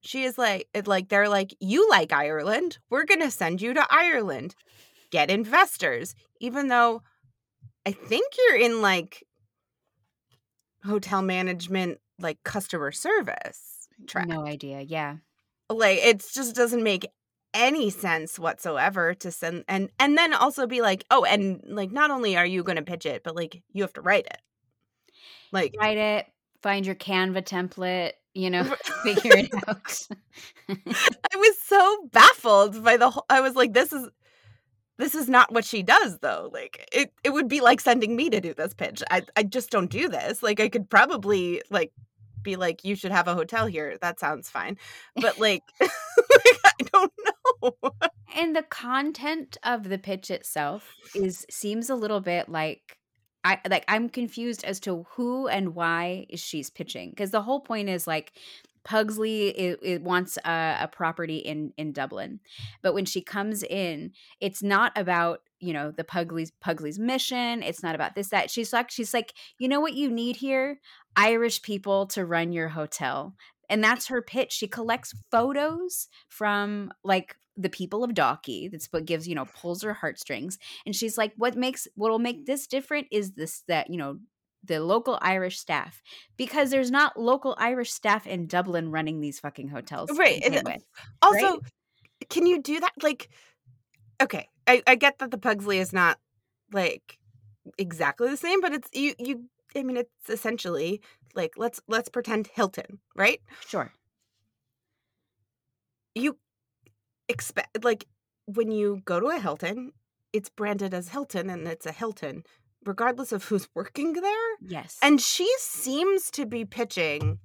She 0.01 0.23
is 0.23 0.37
like 0.37 0.67
it 0.75 0.87
like 0.87 1.09
they're 1.09 1.27
like 1.27 1.55
you 1.59 1.89
like 1.89 2.13
Ireland, 2.13 2.77
we're 2.91 3.05
going 3.05 3.21
to 3.21 3.31
send 3.31 3.59
you 3.61 3.73
to 3.73 3.87
Ireland. 3.89 4.53
Get 5.09 5.31
investors 5.31 6.13
even 6.39 6.67
though 6.67 7.01
I 7.87 7.91
think 7.91 8.25
you're 8.37 8.59
in 8.59 8.83
like 8.83 9.23
hotel 10.83 11.23
management 11.23 11.99
like 12.19 12.43
customer 12.43 12.91
service 12.91 13.87
track. 14.07 14.27
No 14.27 14.45
idea 14.45 14.81
yeah. 14.81 15.17
Like 15.69 15.99
it 15.99 16.25
just 16.33 16.55
doesn't 16.55 16.83
make 16.83 17.07
any 17.53 17.89
sense 17.89 18.39
whatsoever 18.39 19.13
to 19.13 19.31
send 19.31 19.63
and 19.67 19.89
and 19.99 20.17
then 20.17 20.33
also 20.33 20.65
be 20.65 20.81
like 20.81 21.05
oh 21.11 21.23
and 21.23 21.61
like 21.67 21.91
not 21.91 22.09
only 22.09 22.35
are 22.35 22.45
you 22.45 22.63
going 22.63 22.77
to 22.77 22.81
pitch 22.81 23.05
it 23.05 23.23
but 23.23 23.35
like 23.35 23.61
you 23.71 23.83
have 23.83 23.93
to 23.93 24.01
write 24.01 24.25
it. 24.25 24.39
Like 25.51 25.75
write 25.79 25.97
it 25.97 26.25
find 26.61 26.85
your 26.85 26.95
canva 26.95 27.43
template 27.43 28.13
you 28.33 28.49
know 28.49 28.63
figure 29.03 29.37
it 29.37 29.51
out. 29.67 30.07
I 30.69 31.35
was 31.37 31.59
so 31.59 32.09
baffled 32.11 32.83
by 32.83 32.97
the 32.97 33.09
whole 33.09 33.25
i 33.29 33.41
was 33.41 33.55
like 33.55 33.73
this 33.73 33.93
is 33.93 34.09
this 34.97 35.15
is 35.15 35.27
not 35.27 35.51
what 35.51 35.65
she 35.65 35.83
does 35.83 36.19
though. 36.19 36.49
Like 36.53 36.87
it 36.91 37.11
it 37.23 37.31
would 37.31 37.47
be 37.47 37.61
like 37.61 37.81
sending 37.81 38.15
me 38.15 38.29
to 38.29 38.39
do 38.39 38.53
this 38.53 38.73
pitch. 38.73 39.03
I 39.09 39.23
I 39.35 39.43
just 39.43 39.69
don't 39.69 39.89
do 39.89 40.07
this. 40.07 40.43
Like 40.43 40.59
I 40.59 40.69
could 40.69 40.89
probably 40.89 41.61
like 41.69 41.91
be 42.43 42.55
like 42.55 42.83
you 42.83 42.95
should 42.95 43.11
have 43.11 43.27
a 43.27 43.33
hotel 43.33 43.65
here. 43.65 43.97
That 44.01 44.19
sounds 44.19 44.49
fine. 44.49 44.77
But 45.15 45.39
like, 45.39 45.63
like 45.79 45.89
I 46.65 46.71
don't 46.91 47.13
know. 47.63 47.73
and 48.35 48.55
the 48.55 48.63
content 48.63 49.57
of 49.63 49.89
the 49.89 49.97
pitch 49.97 50.29
itself 50.29 50.93
is 51.15 51.45
seems 51.49 51.89
a 51.89 51.95
little 51.95 52.19
bit 52.19 52.49
like 52.49 52.97
I 53.43 53.59
like 53.69 53.85
I'm 53.87 54.09
confused 54.09 54.63
as 54.63 54.79
to 54.81 55.05
who 55.11 55.47
and 55.47 55.75
why 55.75 56.27
she's 56.35 56.69
pitching 56.69 57.09
because 57.09 57.31
the 57.31 57.41
whole 57.41 57.61
point 57.61 57.89
is 57.89 58.05
like 58.05 58.33
Pugsley 58.83 59.49
it, 59.49 59.79
it 59.81 60.01
wants 60.01 60.37
a, 60.45 60.77
a, 60.81 60.87
property 60.87 61.37
in 61.37 61.73
in 61.77 61.91
Dublin, 61.91 62.39
but 62.81 62.93
when 62.93 63.05
she 63.05 63.21
comes 63.21 63.63
in, 63.63 64.11
it's 64.39 64.61
not 64.61 64.91
about 64.95 65.41
you 65.59 65.73
know 65.73 65.91
the 65.91 66.03
Pugsley's 66.03 66.51
Pugsley's 66.61 66.99
mission. 66.99 67.63
It's 67.63 67.83
not 67.83 67.95
about 67.95 68.15
this 68.15 68.29
that 68.29 68.51
she's 68.51 68.73
like 68.73 68.91
she's 68.91 69.13
like 69.13 69.33
you 69.57 69.67
know 69.67 69.79
what 69.79 69.93
you 69.93 70.09
need 70.09 70.37
here 70.37 70.79
Irish 71.15 71.61
people 71.61 72.07
to 72.07 72.25
run 72.25 72.51
your 72.51 72.69
hotel, 72.69 73.35
and 73.69 73.83
that's 73.83 74.07
her 74.07 74.21
pitch. 74.21 74.51
She 74.51 74.67
collects 74.67 75.13
photos 75.31 76.07
from 76.29 76.91
like 77.03 77.35
the 77.55 77.69
people 77.69 78.03
of 78.03 78.11
Dalkey. 78.11 78.71
That's 78.71 78.87
what 78.91 79.05
gives, 79.05 79.27
you 79.27 79.35
know, 79.35 79.45
pulls 79.45 79.83
her 79.83 79.93
heartstrings. 79.93 80.57
And 80.85 80.95
she's 80.95 81.17
like, 81.17 81.33
what 81.37 81.55
makes 81.55 81.87
what 81.95 82.09
will 82.09 82.19
make 82.19 82.45
this 82.45 82.67
different 82.67 83.07
is 83.11 83.33
this 83.33 83.63
that, 83.67 83.89
you 83.89 83.97
know, 83.97 84.19
the 84.63 84.79
local 84.79 85.17
Irish 85.21 85.59
staff 85.59 86.01
because 86.37 86.71
there's 86.71 86.91
not 86.91 87.19
local 87.19 87.55
Irish 87.57 87.91
staff 87.91 88.25
in 88.25 88.47
Dublin 88.47 88.91
running 88.91 89.19
these 89.19 89.39
fucking 89.39 89.67
hotels. 89.67 90.09
Right. 90.17 90.41
With, 90.45 90.83
also, 91.21 91.47
right? 91.47 91.59
can 92.29 92.45
you 92.45 92.61
do 92.61 92.79
that? 92.79 92.93
Like, 93.01 93.29
okay, 94.21 94.47
I, 94.67 94.81
I 94.87 94.95
get 94.95 95.19
that 95.19 95.31
the 95.31 95.37
Pugsley 95.37 95.79
is 95.79 95.93
not 95.93 96.19
like 96.71 97.19
exactly 97.77 98.29
the 98.29 98.37
same, 98.37 98.61
but 98.61 98.73
it's 98.73 98.89
you 98.93 99.13
you. 99.19 99.45
I 99.75 99.83
mean, 99.83 99.97
it's 99.97 100.29
essentially 100.29 101.01
like 101.35 101.53
let's 101.57 101.81
let's 101.87 102.09
pretend 102.09 102.47
Hilton, 102.47 102.99
right? 103.15 103.41
Sure. 103.67 103.91
You 106.15 106.37
expect 107.27 107.83
like 107.83 108.05
when 108.45 108.71
you 108.71 109.01
go 109.05 109.19
to 109.19 109.27
a 109.27 109.39
Hilton, 109.39 109.91
it's 110.31 110.49
branded 110.49 110.93
as 110.93 111.09
Hilton 111.09 111.49
and 111.49 111.67
it's 111.67 111.85
a 111.85 111.91
Hilton 111.91 112.43
regardless 112.85 113.31
of 113.31 113.45
who's 113.45 113.67
working 113.75 114.13
there. 114.13 114.57
Yes. 114.61 114.97
And 115.01 115.19
she 115.21 115.51
seems 115.59 116.31
to 116.31 116.45
be 116.45 116.65
pitching 116.65 117.39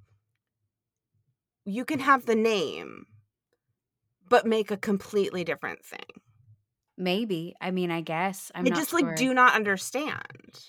you 1.69 1.85
can 1.85 1.99
have 1.99 2.25
the 2.25 2.35
name 2.35 3.05
but 4.29 4.47
make 4.47 4.71
a 4.71 4.77
completely 4.77 5.45
different 5.45 5.85
thing. 5.85 6.01
Maybe. 6.97 7.55
I 7.61 7.71
mean, 7.71 7.91
I 7.91 8.01
guess. 8.01 8.51
I'm 8.55 8.67
I 8.67 8.71
just 8.71 8.91
sure. 8.91 9.01
like 9.01 9.17
do 9.17 9.33
not 9.33 9.55
understand. 9.55 10.61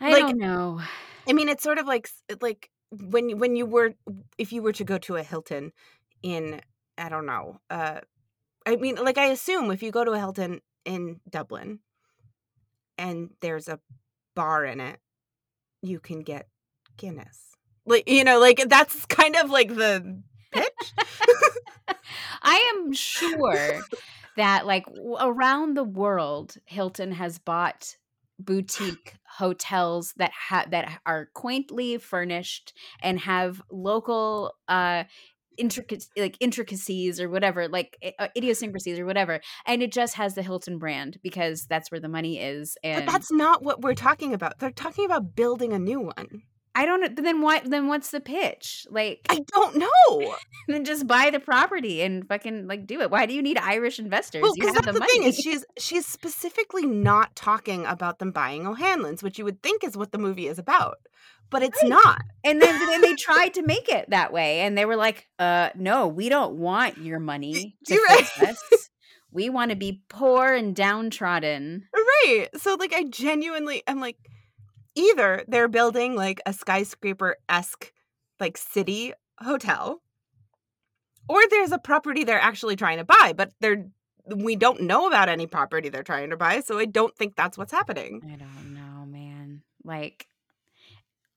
I 0.00 0.12
like, 0.12 0.22
don't 0.22 0.38
know. 0.38 0.80
I 1.28 1.32
mean, 1.32 1.48
it's 1.48 1.62
sort 1.62 1.78
of 1.78 1.86
like 1.86 2.08
like 2.40 2.70
when 2.90 3.38
when 3.38 3.56
you 3.56 3.66
were 3.66 3.94
if 4.38 4.52
you 4.52 4.62
were 4.62 4.72
to 4.72 4.84
go 4.84 4.98
to 4.98 5.16
a 5.16 5.22
Hilton 5.22 5.72
in 6.22 6.60
I 6.96 7.08
don't 7.08 7.26
know. 7.26 7.60
Uh 7.70 8.00
I 8.66 8.76
mean, 8.76 8.96
like 8.96 9.18
I 9.18 9.26
assume 9.26 9.70
if 9.70 9.82
you 9.82 9.90
go 9.92 10.04
to 10.04 10.12
a 10.12 10.18
Hilton 10.18 10.60
in 10.84 11.20
Dublin, 11.28 11.80
and 12.98 13.30
there's 13.40 13.68
a 13.68 13.80
bar 14.34 14.64
in 14.64 14.80
it, 14.80 14.98
you 15.82 16.00
can 16.00 16.20
get 16.20 16.48
Guinness. 16.96 17.56
Like 17.84 18.08
you 18.08 18.24
know, 18.24 18.40
like 18.40 18.62
that's 18.68 19.06
kind 19.06 19.36
of 19.36 19.50
like 19.50 19.74
the 19.74 20.22
pitch. 20.52 20.94
I 22.42 22.72
am 22.74 22.92
sure 22.92 23.80
that 24.36 24.66
like 24.66 24.86
around 25.20 25.76
the 25.76 25.84
world, 25.84 26.56
Hilton 26.64 27.12
has 27.12 27.38
bought 27.38 27.96
boutique 28.38 29.14
hotels 29.38 30.14
that 30.16 30.30
have 30.48 30.70
that 30.70 31.00
are 31.06 31.28
quaintly 31.34 31.98
furnished 31.98 32.72
and 33.00 33.20
have 33.20 33.62
local 33.70 34.54
uh 34.68 35.04
intricate 35.58 36.06
like 36.16 36.36
intricacies 36.40 37.20
or 37.20 37.28
whatever 37.28 37.68
like 37.68 37.96
uh, 38.18 38.28
idiosyncrasies 38.36 38.98
or 38.98 39.06
whatever 39.06 39.40
and 39.66 39.82
it 39.82 39.92
just 39.92 40.14
has 40.14 40.34
the 40.34 40.42
hilton 40.42 40.78
brand 40.78 41.18
because 41.22 41.66
that's 41.66 41.90
where 41.90 42.00
the 42.00 42.08
money 42.08 42.38
is 42.38 42.76
and 42.82 43.06
but 43.06 43.12
that's 43.12 43.32
not 43.32 43.62
what 43.62 43.82
we're 43.82 43.94
talking 43.94 44.32
about 44.32 44.58
they're 44.58 44.70
talking 44.70 45.04
about 45.04 45.34
building 45.34 45.72
a 45.72 45.78
new 45.78 46.00
one 46.00 46.42
I 46.78 46.84
don't. 46.84 47.16
Then 47.16 47.40
why? 47.40 47.62
Then 47.64 47.88
what's 47.88 48.10
the 48.10 48.20
pitch? 48.20 48.86
Like 48.90 49.20
I 49.30 49.42
don't 49.54 49.76
know. 49.76 50.34
then 50.68 50.84
just 50.84 51.06
buy 51.06 51.30
the 51.30 51.40
property 51.40 52.02
and 52.02 52.28
fucking 52.28 52.66
like 52.66 52.86
do 52.86 53.00
it. 53.00 53.10
Why 53.10 53.24
do 53.24 53.32
you 53.32 53.40
need 53.40 53.56
Irish 53.56 53.98
investors? 53.98 54.42
Well, 54.42 54.52
because 54.54 54.74
that's 54.74 54.86
the, 54.86 54.92
the 54.92 54.98
money. 54.98 55.10
thing 55.10 55.22
is 55.22 55.36
she's 55.36 55.64
she's 55.78 56.04
specifically 56.04 56.84
not 56.84 57.34
talking 57.34 57.86
about 57.86 58.18
them 58.18 58.30
buying 58.30 58.66
O'Hanlon's, 58.66 59.22
which 59.22 59.38
you 59.38 59.44
would 59.46 59.62
think 59.62 59.84
is 59.84 59.96
what 59.96 60.12
the 60.12 60.18
movie 60.18 60.48
is 60.48 60.58
about 60.58 60.98
but 61.50 61.62
it's 61.62 61.82
right. 61.82 61.90
not. 61.90 62.22
And 62.44 62.60
then, 62.60 62.78
then 62.86 63.00
they 63.00 63.14
tried 63.14 63.54
to 63.54 63.62
make 63.62 63.88
it 63.88 64.10
that 64.10 64.32
way, 64.32 64.60
and 64.60 64.76
they 64.76 64.84
were 64.84 64.96
like, 64.96 65.26
"Uh, 65.38 65.70
no, 65.74 66.06
we 66.08 66.28
don't 66.28 66.56
want 66.56 66.98
your 66.98 67.18
money 67.18 67.76
to 67.86 67.94
You're 67.94 68.06
fix 68.08 68.40
right. 68.40 68.48
us. 68.72 68.90
We 69.30 69.50
want 69.50 69.70
to 69.70 69.76
be 69.76 70.02
poor 70.08 70.52
and 70.52 70.74
downtrodden." 70.74 71.88
Right. 71.94 72.48
So, 72.56 72.76
like, 72.78 72.94
I 72.94 73.04
genuinely, 73.04 73.82
I'm 73.86 74.00
like, 74.00 74.16
either 74.94 75.44
they're 75.48 75.68
building 75.68 76.16
like 76.16 76.40
a 76.46 76.52
skyscraper 76.52 77.36
esque, 77.48 77.92
like 78.40 78.56
city 78.56 79.12
hotel, 79.40 80.02
or 81.28 81.40
there's 81.50 81.72
a 81.72 81.78
property 81.78 82.24
they're 82.24 82.40
actually 82.40 82.76
trying 82.76 82.98
to 82.98 83.04
buy, 83.04 83.32
but 83.36 83.52
they're 83.60 83.86
we 84.34 84.56
don't 84.56 84.80
know 84.80 85.06
about 85.06 85.28
any 85.28 85.46
property 85.46 85.88
they're 85.88 86.02
trying 86.02 86.30
to 86.30 86.36
buy, 86.36 86.60
so 86.60 86.78
I 86.78 86.86
don't 86.86 87.16
think 87.16 87.36
that's 87.36 87.56
what's 87.56 87.72
happening. 87.72 88.22
I 88.24 88.36
don't 88.36 88.74
know, 88.74 89.06
man. 89.06 89.62
Like 89.84 90.26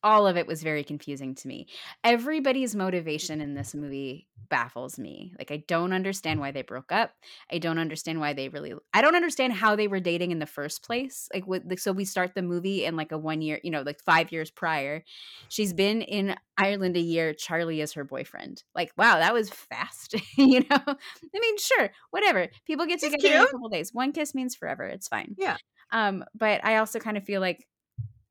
all 0.04 0.28
of 0.28 0.38
it 0.38 0.48
was 0.48 0.64
very 0.64 0.84
confusing 0.84 1.36
to 1.36 1.48
me. 1.48 1.68
Everybody's 2.04 2.76
motivation 2.76 3.42
in 3.42 3.54
this 3.54 3.76
movie 3.76 4.28
baffles 4.50 4.98
me. 4.98 5.34
Like 5.38 5.52
I 5.52 5.64
don't 5.68 5.94
understand 5.94 6.40
why 6.40 6.52
they 6.52 6.62
broke 6.62 6.92
up. 6.92 7.12
I 7.52 7.60
don't 7.60 7.78
understand 7.78 8.20
why 8.20 8.34
they 8.34 8.50
really 8.50 8.74
I 8.94 9.02
don't 9.02 9.16
understand 9.16 9.54
how 9.54 9.76
they 9.76 9.88
were 9.88 10.00
dating 10.00 10.32
in 10.32 10.40
the 10.40 10.46
first 10.46 10.84
place. 10.84 11.28
Like 11.34 11.48
with 11.48 11.64
like, 11.70 11.80
so 11.80 11.92
we 11.92 12.06
start 12.06 12.34
the 12.34 12.42
movie 12.42 12.86
in 12.86 12.96
like 12.96 13.12
a 13.12 13.18
1 13.18 13.42
year, 13.42 13.60
you 13.64 13.72
know, 13.72 13.82
like 13.82 14.02
5 14.02 14.32
years 14.32 14.52
prior. 14.52 15.04
She's 15.50 15.74
been 15.74 16.02
in 16.02 16.36
Ireland 16.58 16.98
a 16.98 17.02
year. 17.02 17.34
Charlie 17.34 17.82
is 17.82 17.94
her 17.94 18.04
boyfriend. 18.04 18.64
Like 18.76 18.92
wow, 18.98 19.18
that 19.18 19.34
was 19.34 19.50
fast, 19.50 20.16
you 20.38 20.62
know. 20.62 20.84
I 20.88 21.40
mean, 21.40 21.58
sure, 21.58 21.92
whatever. 22.12 22.48
People 22.66 22.86
get 22.86 23.00
together 23.00 23.28
in 23.28 23.42
a 23.42 23.48
couple 23.48 23.70
days. 23.70 23.94
One 23.94 24.12
kiss 24.12 24.34
means 24.34 24.56
forever. 24.56 24.86
It's 24.86 25.08
fine. 25.08 25.36
Yeah. 25.38 25.58
Um 25.92 26.24
but 26.36 26.64
I 26.64 26.78
also 26.78 27.00
kind 27.00 27.18
of 27.18 27.24
feel 27.24 27.42
like 27.42 27.68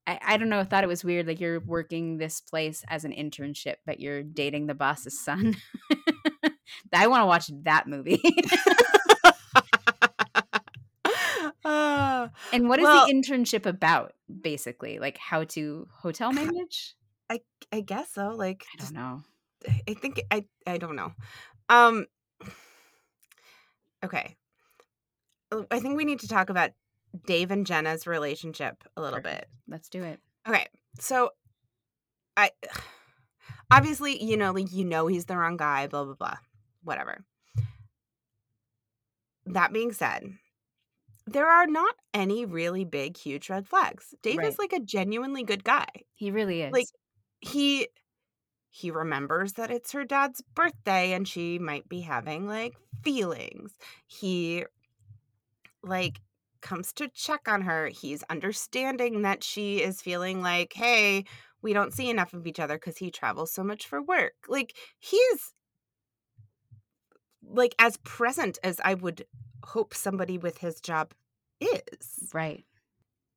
I, 0.08 0.18
I 0.26 0.36
don't 0.38 0.48
know, 0.48 0.60
I 0.60 0.64
thought 0.64 0.84
it 0.84 0.88
was 0.88 1.04
weird. 1.04 1.26
Like 1.26 1.38
you're 1.38 1.60
working 1.60 2.16
this 2.16 2.40
place 2.40 2.82
as 2.88 3.04
an 3.04 3.12
internship, 3.12 3.74
but 3.84 4.00
you're 4.00 4.22
dating 4.22 4.66
the 4.66 4.74
boss's 4.74 5.20
son. 5.20 5.54
I 6.94 7.06
want 7.08 7.20
to 7.20 7.26
watch 7.26 7.50
that 7.64 7.86
movie. 7.86 8.22
uh, 11.64 12.28
and 12.54 12.70
what 12.70 12.78
is 12.78 12.84
well, 12.84 13.06
the 13.06 13.12
internship 13.12 13.66
about, 13.66 14.14
basically? 14.40 14.98
Like 14.98 15.18
how 15.18 15.44
to 15.44 15.86
hotel 15.92 16.32
manage? 16.32 16.94
I 17.28 17.40
I 17.70 17.82
guess 17.82 18.10
so. 18.12 18.30
Like 18.30 18.64
I 18.78 18.82
don't 18.82 18.94
know. 18.94 19.22
I 19.86 19.92
think 19.92 20.22
I 20.30 20.46
I 20.66 20.78
don't 20.78 20.96
know. 20.96 21.12
Um 21.68 22.06
okay. 24.04 24.36
Oh, 25.52 25.66
I 25.70 25.80
think 25.80 25.98
we 25.98 26.06
need 26.06 26.20
to 26.20 26.28
talk 26.28 26.48
about 26.48 26.70
Dave 27.26 27.50
and 27.50 27.66
Jenna's 27.66 28.06
relationship 28.06 28.84
a 28.96 29.00
little 29.00 29.20
Perfect. 29.20 29.40
bit. 29.40 29.48
Let's 29.68 29.88
do 29.88 30.02
it. 30.02 30.20
Okay. 30.46 30.66
So 30.98 31.30
I 32.36 32.50
obviously, 33.70 34.22
you 34.22 34.36
know, 34.36 34.52
like 34.52 34.72
you 34.72 34.84
know 34.84 35.06
he's 35.06 35.26
the 35.26 35.36
wrong 35.36 35.56
guy, 35.56 35.86
blah 35.86 36.04
blah 36.04 36.14
blah. 36.14 36.36
Whatever. 36.82 37.24
That 39.46 39.72
being 39.72 39.92
said, 39.92 40.24
there 41.26 41.46
are 41.46 41.66
not 41.66 41.94
any 42.12 42.44
really 42.44 42.84
big 42.84 43.16
huge 43.16 43.48
red 43.50 43.66
flags. 43.66 44.14
Dave 44.22 44.38
right. 44.38 44.48
is 44.48 44.58
like 44.58 44.72
a 44.72 44.80
genuinely 44.80 45.42
good 45.42 45.64
guy. 45.64 45.86
He 46.14 46.30
really 46.30 46.62
is. 46.62 46.72
Like 46.72 46.86
he 47.40 47.88
he 48.70 48.90
remembers 48.90 49.54
that 49.54 49.70
it's 49.70 49.92
her 49.92 50.04
dad's 50.04 50.42
birthday 50.54 51.12
and 51.12 51.26
she 51.26 51.58
might 51.58 51.88
be 51.88 52.00
having 52.00 52.46
like 52.46 52.74
feelings. 53.02 53.72
He 54.06 54.64
like 55.82 56.20
comes 56.60 56.92
to 56.94 57.08
check 57.08 57.48
on 57.48 57.62
her, 57.62 57.88
he's 57.88 58.22
understanding 58.30 59.22
that 59.22 59.42
she 59.42 59.82
is 59.82 60.02
feeling 60.02 60.42
like, 60.42 60.72
hey, 60.74 61.24
we 61.62 61.72
don't 61.72 61.92
see 61.92 62.08
enough 62.08 62.34
of 62.34 62.46
each 62.46 62.60
other 62.60 62.76
because 62.76 62.98
he 62.98 63.10
travels 63.10 63.52
so 63.52 63.64
much 63.64 63.86
for 63.86 64.02
work. 64.02 64.34
Like, 64.48 64.76
he's 64.98 65.54
like 67.50 67.74
as 67.78 67.96
present 67.98 68.58
as 68.62 68.80
I 68.84 68.94
would 68.94 69.24
hope 69.64 69.94
somebody 69.94 70.38
with 70.38 70.58
his 70.58 70.80
job 70.80 71.12
is. 71.60 72.30
Right. 72.32 72.64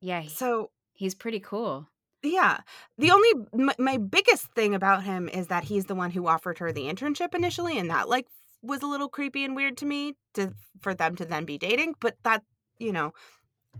Yeah. 0.01 0.23
So 0.27 0.71
he's 0.93 1.15
pretty 1.15 1.39
cool. 1.39 1.87
Yeah. 2.23 2.59
The 2.97 3.11
only 3.11 3.29
my, 3.53 3.73
my, 3.79 3.97
biggest 3.97 4.47
thing 4.53 4.75
about 4.75 5.03
him 5.03 5.27
is 5.27 5.47
that 5.47 5.63
he's 5.63 5.85
the 5.85 5.95
one 5.95 6.11
who 6.11 6.27
offered 6.27 6.59
her 6.59 6.71
the 6.71 6.85
internship 6.85 7.33
initially 7.33 7.79
and 7.79 7.89
that 7.89 8.09
like 8.09 8.27
was 8.61 8.83
a 8.83 8.87
little 8.87 9.09
creepy 9.09 9.43
and 9.43 9.55
weird 9.55 9.77
to 9.77 9.85
me 9.85 10.13
to 10.35 10.53
for 10.79 10.93
them 10.93 11.15
to 11.15 11.25
then 11.25 11.45
be 11.45 11.57
dating, 11.57 11.95
but 11.99 12.15
that 12.23 12.43
you 12.81 12.91
know, 12.91 13.13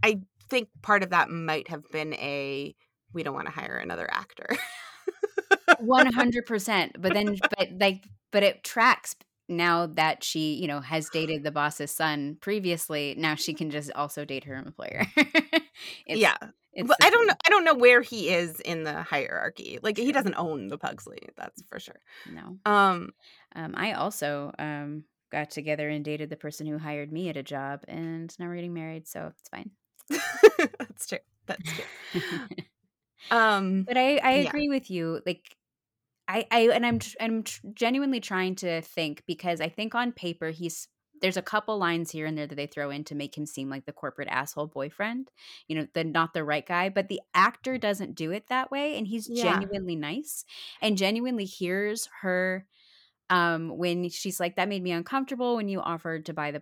I 0.04 0.22
think 0.50 0.70
part 0.82 1.04
of 1.04 1.10
that 1.10 1.30
might 1.30 1.70
have 1.70 1.90
been 1.92 2.14
a 2.16 2.76
we 3.14 3.24
don't 3.24 3.34
want 3.34 3.48
to 3.48 3.54
hire 3.54 3.78
another 3.78 4.08
actor. 4.10 4.48
100%. 5.82 6.92
But 7.00 7.14
then, 7.14 7.38
but 7.58 7.70
like, 7.80 8.08
but 8.32 8.44
it 8.44 8.64
tracks 8.64 9.16
now 9.50 9.88
that 9.88 10.24
she, 10.24 10.54
you 10.54 10.68
know, 10.68 10.80
has 10.80 11.10
dated 11.14 11.44
the 11.44 11.52
boss's 11.52 11.92
son 11.92 12.38
previously. 12.42 13.16
Now 13.18 13.36
she 13.36 13.54
can 13.54 13.70
just 13.70 13.92
also 13.94 14.26
date 14.26 14.46
her 14.46 14.56
employer. 14.56 15.08
yeah. 16.08 16.38
But 16.86 16.98
I 17.04 17.10
don't 17.10 17.28
know. 17.28 17.34
I 17.46 17.50
don't 17.50 17.66
know 17.66 17.76
where 17.76 18.02
he 18.02 18.30
is 18.30 18.62
in 18.62 18.84
the 18.84 19.04
hierarchy. 19.04 19.80
Like 19.84 19.98
he 19.98 20.14
doesn't 20.14 20.36
own 20.36 20.70
the 20.70 20.78
Pugsley. 20.78 21.20
That's 21.36 21.62
for 21.64 21.80
sure. 21.82 22.00
No. 22.32 22.58
Um, 22.66 23.10
um, 23.54 23.74
I 23.76 23.92
also 23.92 24.54
um 24.58 25.04
got 25.32 25.52
together 25.52 25.90
and 25.90 26.04
dated 26.04 26.30
the 26.30 26.36
person 26.36 26.68
who 26.68 26.78
hired 26.78 27.12
me 27.12 27.30
at 27.30 27.38
a 27.38 27.44
job, 27.44 27.82
and 27.88 28.34
now 28.40 28.48
we're 28.48 28.56
getting 28.56 28.74
married, 28.74 29.08
so 29.08 29.32
it's 29.38 29.50
fine. 29.50 29.72
That's 30.80 31.08
true. 31.08 31.20
That's 31.46 31.72
true. 31.72 32.24
um, 33.32 33.84
but 33.84 33.98
I 33.98 34.18
I 34.18 34.32
agree 34.32 34.66
yeah. 34.66 34.70
with 34.70 34.92
you. 34.92 35.22
Like 35.26 35.56
I, 36.28 36.46
I 36.52 36.60
and 36.70 36.86
I'm 36.86 37.00
I'm 37.20 37.44
genuinely 37.74 38.20
trying 38.20 38.56
to 38.56 38.82
think 38.82 39.24
because 39.28 39.62
I 39.62 39.70
think 39.70 39.96
on 39.96 40.12
paper 40.12 40.50
he's 40.50 40.88
there's 41.22 41.38
a 41.38 41.42
couple 41.42 41.78
lines 41.78 42.10
here 42.12 42.26
and 42.26 42.38
there 42.38 42.48
that 42.48 42.56
they 42.56 42.66
throw 42.66 42.90
in 42.90 43.04
to 43.06 43.16
make 43.16 43.38
him 43.38 43.46
seem 43.46 43.70
like 43.70 43.86
the 43.86 43.92
corporate 43.92 44.28
asshole 44.28 44.68
boyfriend, 44.68 45.30
you 45.68 45.76
know, 45.76 45.88
the 45.94 46.04
not 46.04 46.34
the 46.34 46.44
right 46.44 46.66
guy, 46.66 46.90
but 46.90 47.10
the 47.10 47.22
actor 47.34 47.78
doesn't 47.78 48.16
do 48.16 48.32
it 48.32 48.48
that 48.50 48.72
way 48.72 48.98
and 48.98 49.08
he's 49.08 49.30
yeah. 49.30 49.44
genuinely 49.44 49.96
nice 49.96 50.46
and 50.82 50.98
genuinely 50.98 51.46
hears 51.46 52.10
her 52.22 52.66
um 53.32 53.76
when 53.76 54.10
she's 54.10 54.40
like 54.40 54.58
that 54.58 54.70
made 54.70 54.84
me 54.84 54.92
uncomfortable 54.92 55.56
when 55.56 55.68
you 55.68 55.80
offered 55.80 56.28
to 56.28 56.34
buy 56.34 56.52
the 56.52 56.62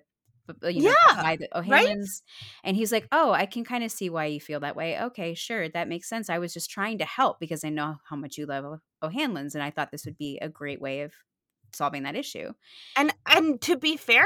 you 0.63 0.81
know, 0.81 0.95
yeah, 1.07 1.21
by 1.21 1.35
the 1.35 1.47
O'Hanlons. 1.57 2.23
Right? 2.23 2.67
And 2.67 2.75
he's 2.75 2.91
like, 2.91 3.07
Oh, 3.11 3.31
I 3.31 3.45
can 3.45 3.63
kind 3.63 3.83
of 3.83 3.91
see 3.91 4.09
why 4.09 4.25
you 4.25 4.39
feel 4.39 4.59
that 4.61 4.75
way. 4.75 4.99
Okay, 4.99 5.33
sure. 5.33 5.69
That 5.69 5.87
makes 5.87 6.09
sense. 6.09 6.29
I 6.29 6.39
was 6.39 6.53
just 6.53 6.69
trying 6.69 6.97
to 6.99 7.05
help 7.05 7.39
because 7.39 7.63
I 7.63 7.69
know 7.69 7.97
how 8.09 8.15
much 8.15 8.37
you 8.37 8.45
love 8.45 8.79
O'Hanlons. 9.03 9.55
And 9.55 9.63
I 9.63 9.69
thought 9.69 9.91
this 9.91 10.05
would 10.05 10.17
be 10.17 10.39
a 10.41 10.49
great 10.49 10.81
way 10.81 11.01
of 11.01 11.13
solving 11.73 12.03
that 12.03 12.15
issue. 12.15 12.53
And 12.95 13.13
and 13.27 13.61
to 13.61 13.77
be 13.77 13.97
fair, 13.97 14.25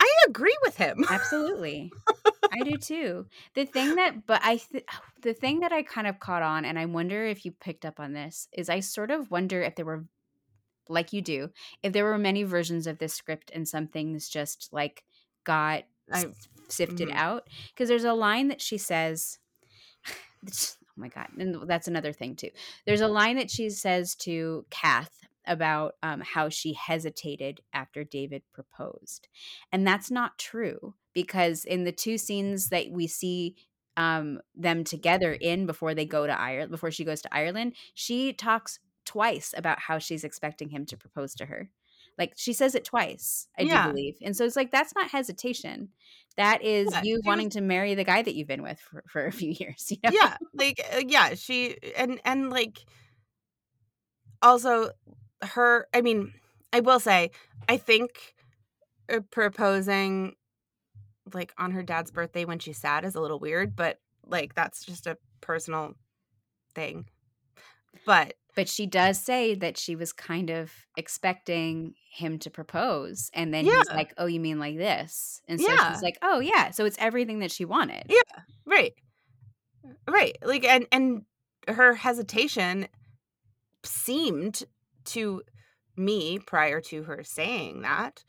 I 0.00 0.10
agree 0.28 0.56
with 0.62 0.76
him. 0.76 1.04
Absolutely. 1.08 1.92
I 2.52 2.60
do 2.60 2.76
too. 2.78 3.26
The 3.54 3.66
thing 3.66 3.96
that 3.96 4.26
but 4.26 4.40
I 4.42 4.56
th- 4.56 4.86
the 5.22 5.34
thing 5.34 5.60
that 5.60 5.72
I 5.72 5.82
kind 5.82 6.06
of 6.06 6.18
caught 6.18 6.42
on 6.42 6.64
and 6.64 6.78
I 6.78 6.86
wonder 6.86 7.24
if 7.26 7.44
you 7.44 7.52
picked 7.52 7.84
up 7.84 8.00
on 8.00 8.12
this 8.12 8.48
is 8.52 8.68
I 8.68 8.80
sort 8.80 9.10
of 9.10 9.30
wonder 9.30 9.62
if 9.62 9.76
there 9.76 9.84
were 9.84 10.04
like 10.90 11.12
you 11.12 11.22
do, 11.22 11.50
if 11.82 11.92
there 11.92 12.04
were 12.04 12.18
many 12.18 12.42
versions 12.42 12.86
of 12.86 12.98
this 12.98 13.14
script 13.14 13.50
and 13.54 13.66
some 13.66 13.86
things 13.86 14.28
just 14.28 14.68
like 14.72 15.04
got 15.44 15.84
I, 16.12 16.26
sifted 16.68 17.08
mm-hmm. 17.08 17.16
out 17.16 17.48
because 17.72 17.88
there's 17.88 18.04
a 18.04 18.12
line 18.12 18.48
that 18.48 18.60
she 18.60 18.78
says 18.78 19.38
oh 20.08 20.52
my 20.96 21.08
god 21.08 21.28
and 21.38 21.68
that's 21.68 21.88
another 21.88 22.12
thing 22.12 22.36
too 22.36 22.50
there's 22.86 23.00
a 23.00 23.08
line 23.08 23.36
that 23.36 23.50
she 23.50 23.70
says 23.70 24.14
to 24.16 24.64
kath 24.70 25.12
about 25.46 25.94
um, 26.02 26.20
how 26.20 26.48
she 26.48 26.74
hesitated 26.74 27.60
after 27.72 28.04
david 28.04 28.42
proposed 28.52 29.28
and 29.72 29.86
that's 29.86 30.10
not 30.10 30.38
true 30.38 30.94
because 31.12 31.64
in 31.64 31.84
the 31.84 31.92
two 31.92 32.18
scenes 32.18 32.68
that 32.68 32.90
we 32.90 33.06
see 33.06 33.56
um, 33.96 34.40
them 34.54 34.84
together 34.84 35.32
in 35.32 35.66
before 35.66 35.94
they 35.94 36.04
go 36.04 36.26
to 36.26 36.40
ireland 36.40 36.70
before 36.70 36.90
she 36.90 37.04
goes 37.04 37.20
to 37.22 37.34
ireland 37.34 37.74
she 37.94 38.32
talks 38.32 38.78
twice 39.10 39.54
about 39.56 39.80
how 39.80 39.98
she's 39.98 40.24
expecting 40.24 40.68
him 40.68 40.86
to 40.86 40.96
propose 40.96 41.34
to 41.34 41.46
her 41.46 41.70
like 42.18 42.34
she 42.36 42.52
says 42.52 42.74
it 42.74 42.84
twice, 42.84 43.48
I 43.58 43.62
yeah. 43.62 43.86
do 43.86 43.92
believe. 43.92 44.18
And 44.22 44.36
so 44.36 44.44
it's 44.44 44.54
like 44.56 44.70
that's 44.70 44.94
not 44.94 45.10
hesitation. 45.10 45.88
That 46.36 46.62
is 46.62 46.90
yeah, 46.92 47.00
you 47.02 47.20
wanting 47.24 47.46
was, 47.46 47.54
to 47.54 47.60
marry 47.60 47.94
the 47.94 48.04
guy 48.04 48.22
that 48.22 48.34
you've 48.34 48.46
been 48.46 48.62
with 48.62 48.78
for, 48.78 49.02
for 49.08 49.26
a 49.26 49.32
few 49.40 49.50
years. 49.50 49.86
You 49.90 49.96
know? 50.04 50.10
Yeah, 50.12 50.36
like 50.54 50.80
uh, 50.94 51.02
yeah, 51.06 51.34
she 51.34 51.76
and 51.96 52.20
and 52.24 52.50
like 52.50 52.78
also 54.42 54.90
her. 55.42 55.88
I 55.94 56.02
mean, 56.02 56.34
I 56.72 56.80
will 56.80 57.00
say, 57.00 57.30
I 57.68 57.78
think 57.78 58.34
uh, 59.10 59.20
proposing 59.30 60.34
like 61.32 61.54
on 61.58 61.70
her 61.72 61.82
dad's 61.82 62.10
birthday 62.10 62.44
when 62.44 62.58
she's 62.58 62.78
sad 62.78 63.04
is 63.04 63.14
a 63.14 63.20
little 63.20 63.38
weird, 63.38 63.76
but 63.76 63.98
like 64.26 64.54
that's 64.54 64.84
just 64.84 65.06
a 65.06 65.16
personal 65.40 65.94
thing. 66.74 67.06
But 68.04 68.34
but 68.54 68.68
she 68.68 68.86
does 68.86 69.18
say 69.18 69.54
that 69.54 69.76
she 69.78 69.96
was 69.96 70.12
kind 70.12 70.50
of 70.50 70.72
expecting 70.96 71.94
him 72.12 72.38
to 72.40 72.50
propose. 72.50 73.30
And 73.32 73.52
then 73.54 73.64
yeah. 73.64 73.78
he's 73.78 73.88
like, 73.88 74.12
Oh, 74.18 74.26
you 74.26 74.40
mean 74.40 74.58
like 74.58 74.76
this? 74.76 75.40
And 75.48 75.60
so 75.60 75.72
yeah. 75.72 75.92
she's 75.92 76.02
like, 76.02 76.18
Oh 76.22 76.40
yeah. 76.40 76.70
So 76.70 76.84
it's 76.84 76.96
everything 76.98 77.40
that 77.40 77.50
she 77.50 77.64
wanted. 77.64 78.04
Yeah. 78.08 78.42
Right. 78.66 78.94
Right. 80.08 80.36
Like 80.42 80.64
and 80.64 80.86
and 80.92 81.22
her 81.68 81.94
hesitation 81.94 82.88
seemed 83.84 84.64
to 85.06 85.42
me 85.96 86.38
prior 86.38 86.80
to 86.80 87.04
her 87.04 87.22
saying 87.22 87.82
that 87.82 88.24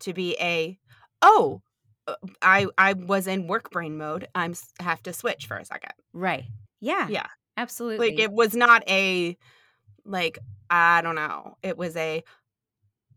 to 0.00 0.12
be 0.12 0.36
a 0.40 0.78
oh 1.22 1.62
uh, 2.06 2.14
I 2.40 2.66
I 2.76 2.94
was 2.94 3.26
in 3.26 3.46
work 3.46 3.70
brain 3.70 3.96
mode. 3.96 4.26
I'm 4.34 4.54
have 4.80 5.02
to 5.04 5.12
switch 5.12 5.46
for 5.46 5.56
a 5.56 5.64
second. 5.64 5.92
Right. 6.12 6.44
Yeah. 6.80 7.08
Yeah. 7.08 7.26
Absolutely. 7.56 8.10
Like 8.10 8.18
it 8.18 8.32
was 8.32 8.54
not 8.54 8.82
a 8.88 9.36
like 10.04 10.38
I 10.70 11.02
don't 11.02 11.16
know. 11.16 11.56
It 11.62 11.76
was 11.76 11.96
a 11.96 12.24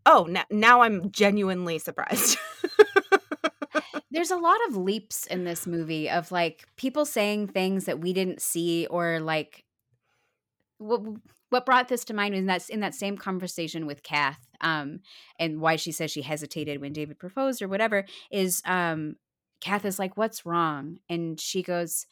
oh 0.04 0.26
now, 0.28 0.44
now 0.50 0.80
I'm 0.82 1.10
genuinely 1.10 1.78
surprised. 1.78 2.38
There's 4.10 4.30
a 4.30 4.36
lot 4.36 4.58
of 4.68 4.76
leaps 4.76 5.26
in 5.26 5.44
this 5.44 5.66
movie 5.66 6.08
of 6.08 6.32
like 6.32 6.66
people 6.76 7.04
saying 7.04 7.48
things 7.48 7.84
that 7.84 8.00
we 8.00 8.12
didn't 8.12 8.40
see 8.40 8.86
or 8.86 9.20
like 9.20 9.64
what 10.78 11.02
what 11.50 11.66
brought 11.66 11.88
this 11.88 12.04
to 12.04 12.14
mind 12.14 12.34
was 12.34 12.44
that's 12.44 12.68
in 12.68 12.80
that 12.80 12.94
same 12.94 13.16
conversation 13.16 13.86
with 13.86 14.02
Kath, 14.02 14.46
um, 14.60 15.00
and 15.38 15.60
why 15.60 15.76
she 15.76 15.92
says 15.92 16.10
she 16.10 16.22
hesitated 16.22 16.80
when 16.80 16.92
David 16.92 17.18
proposed 17.18 17.62
or 17.62 17.68
whatever 17.68 18.04
is 18.30 18.62
um 18.64 19.16
Kath 19.60 19.84
is 19.84 19.98
like, 19.98 20.16
What's 20.16 20.46
wrong? 20.46 20.98
And 21.08 21.40
she 21.40 21.62
goes, 21.62 22.06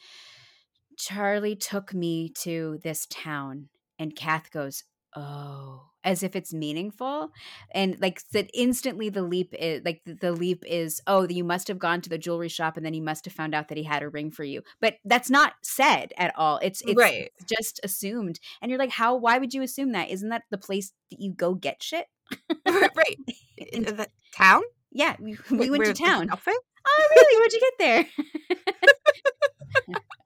Charlie 0.97 1.55
took 1.55 1.93
me 1.93 2.31
to 2.41 2.79
this 2.83 3.05
town 3.09 3.69
and 3.99 4.15
Kath 4.15 4.51
goes, 4.51 4.83
"Oh," 5.15 5.89
as 6.03 6.23
if 6.23 6.35
it's 6.35 6.53
meaningful, 6.53 7.31
and 7.71 7.99
like 7.99 8.21
that 8.31 8.49
instantly 8.53 9.09
the 9.09 9.21
leap 9.21 9.53
is 9.57 9.81
like 9.85 10.01
the 10.05 10.31
leap 10.31 10.63
is, 10.67 11.01
"Oh, 11.07 11.27
you 11.27 11.43
must 11.43 11.67
have 11.67 11.79
gone 11.79 12.01
to 12.01 12.09
the 12.09 12.17
jewelry 12.17 12.49
shop 12.49 12.77
and 12.77 12.85
then 12.85 12.93
he 12.93 13.01
must 13.01 13.25
have 13.25 13.33
found 13.33 13.55
out 13.55 13.67
that 13.69 13.77
he 13.77 13.83
had 13.83 14.03
a 14.03 14.09
ring 14.09 14.31
for 14.31 14.43
you." 14.43 14.61
But 14.81 14.95
that's 15.05 15.29
not 15.29 15.53
said 15.63 16.13
at 16.17 16.33
all. 16.37 16.59
It's 16.61 16.81
it's 16.81 16.95
right. 16.95 17.31
just 17.47 17.79
assumed, 17.83 18.39
and 18.61 18.69
you're 18.69 18.79
like, 18.79 18.91
"How? 18.91 19.15
Why 19.15 19.37
would 19.37 19.53
you 19.53 19.61
assume 19.61 19.91
that? 19.93 20.09
Isn't 20.09 20.29
that 20.29 20.43
the 20.51 20.57
place 20.57 20.91
that 21.11 21.19
you 21.19 21.33
go 21.33 21.53
get 21.53 21.81
shit?" 21.81 22.07
right. 22.67 23.17
In 23.57 23.83
the 23.83 24.07
town? 24.33 24.61
Yeah, 24.91 25.15
we, 25.19 25.37
we 25.51 25.69
went 25.69 25.85
to 25.85 25.93
town. 25.93 26.29
Oh, 26.31 27.07
really? 27.15 27.39
Where'd 27.39 27.53
you 27.53 27.59
get 27.59 27.73
there? 27.79 28.05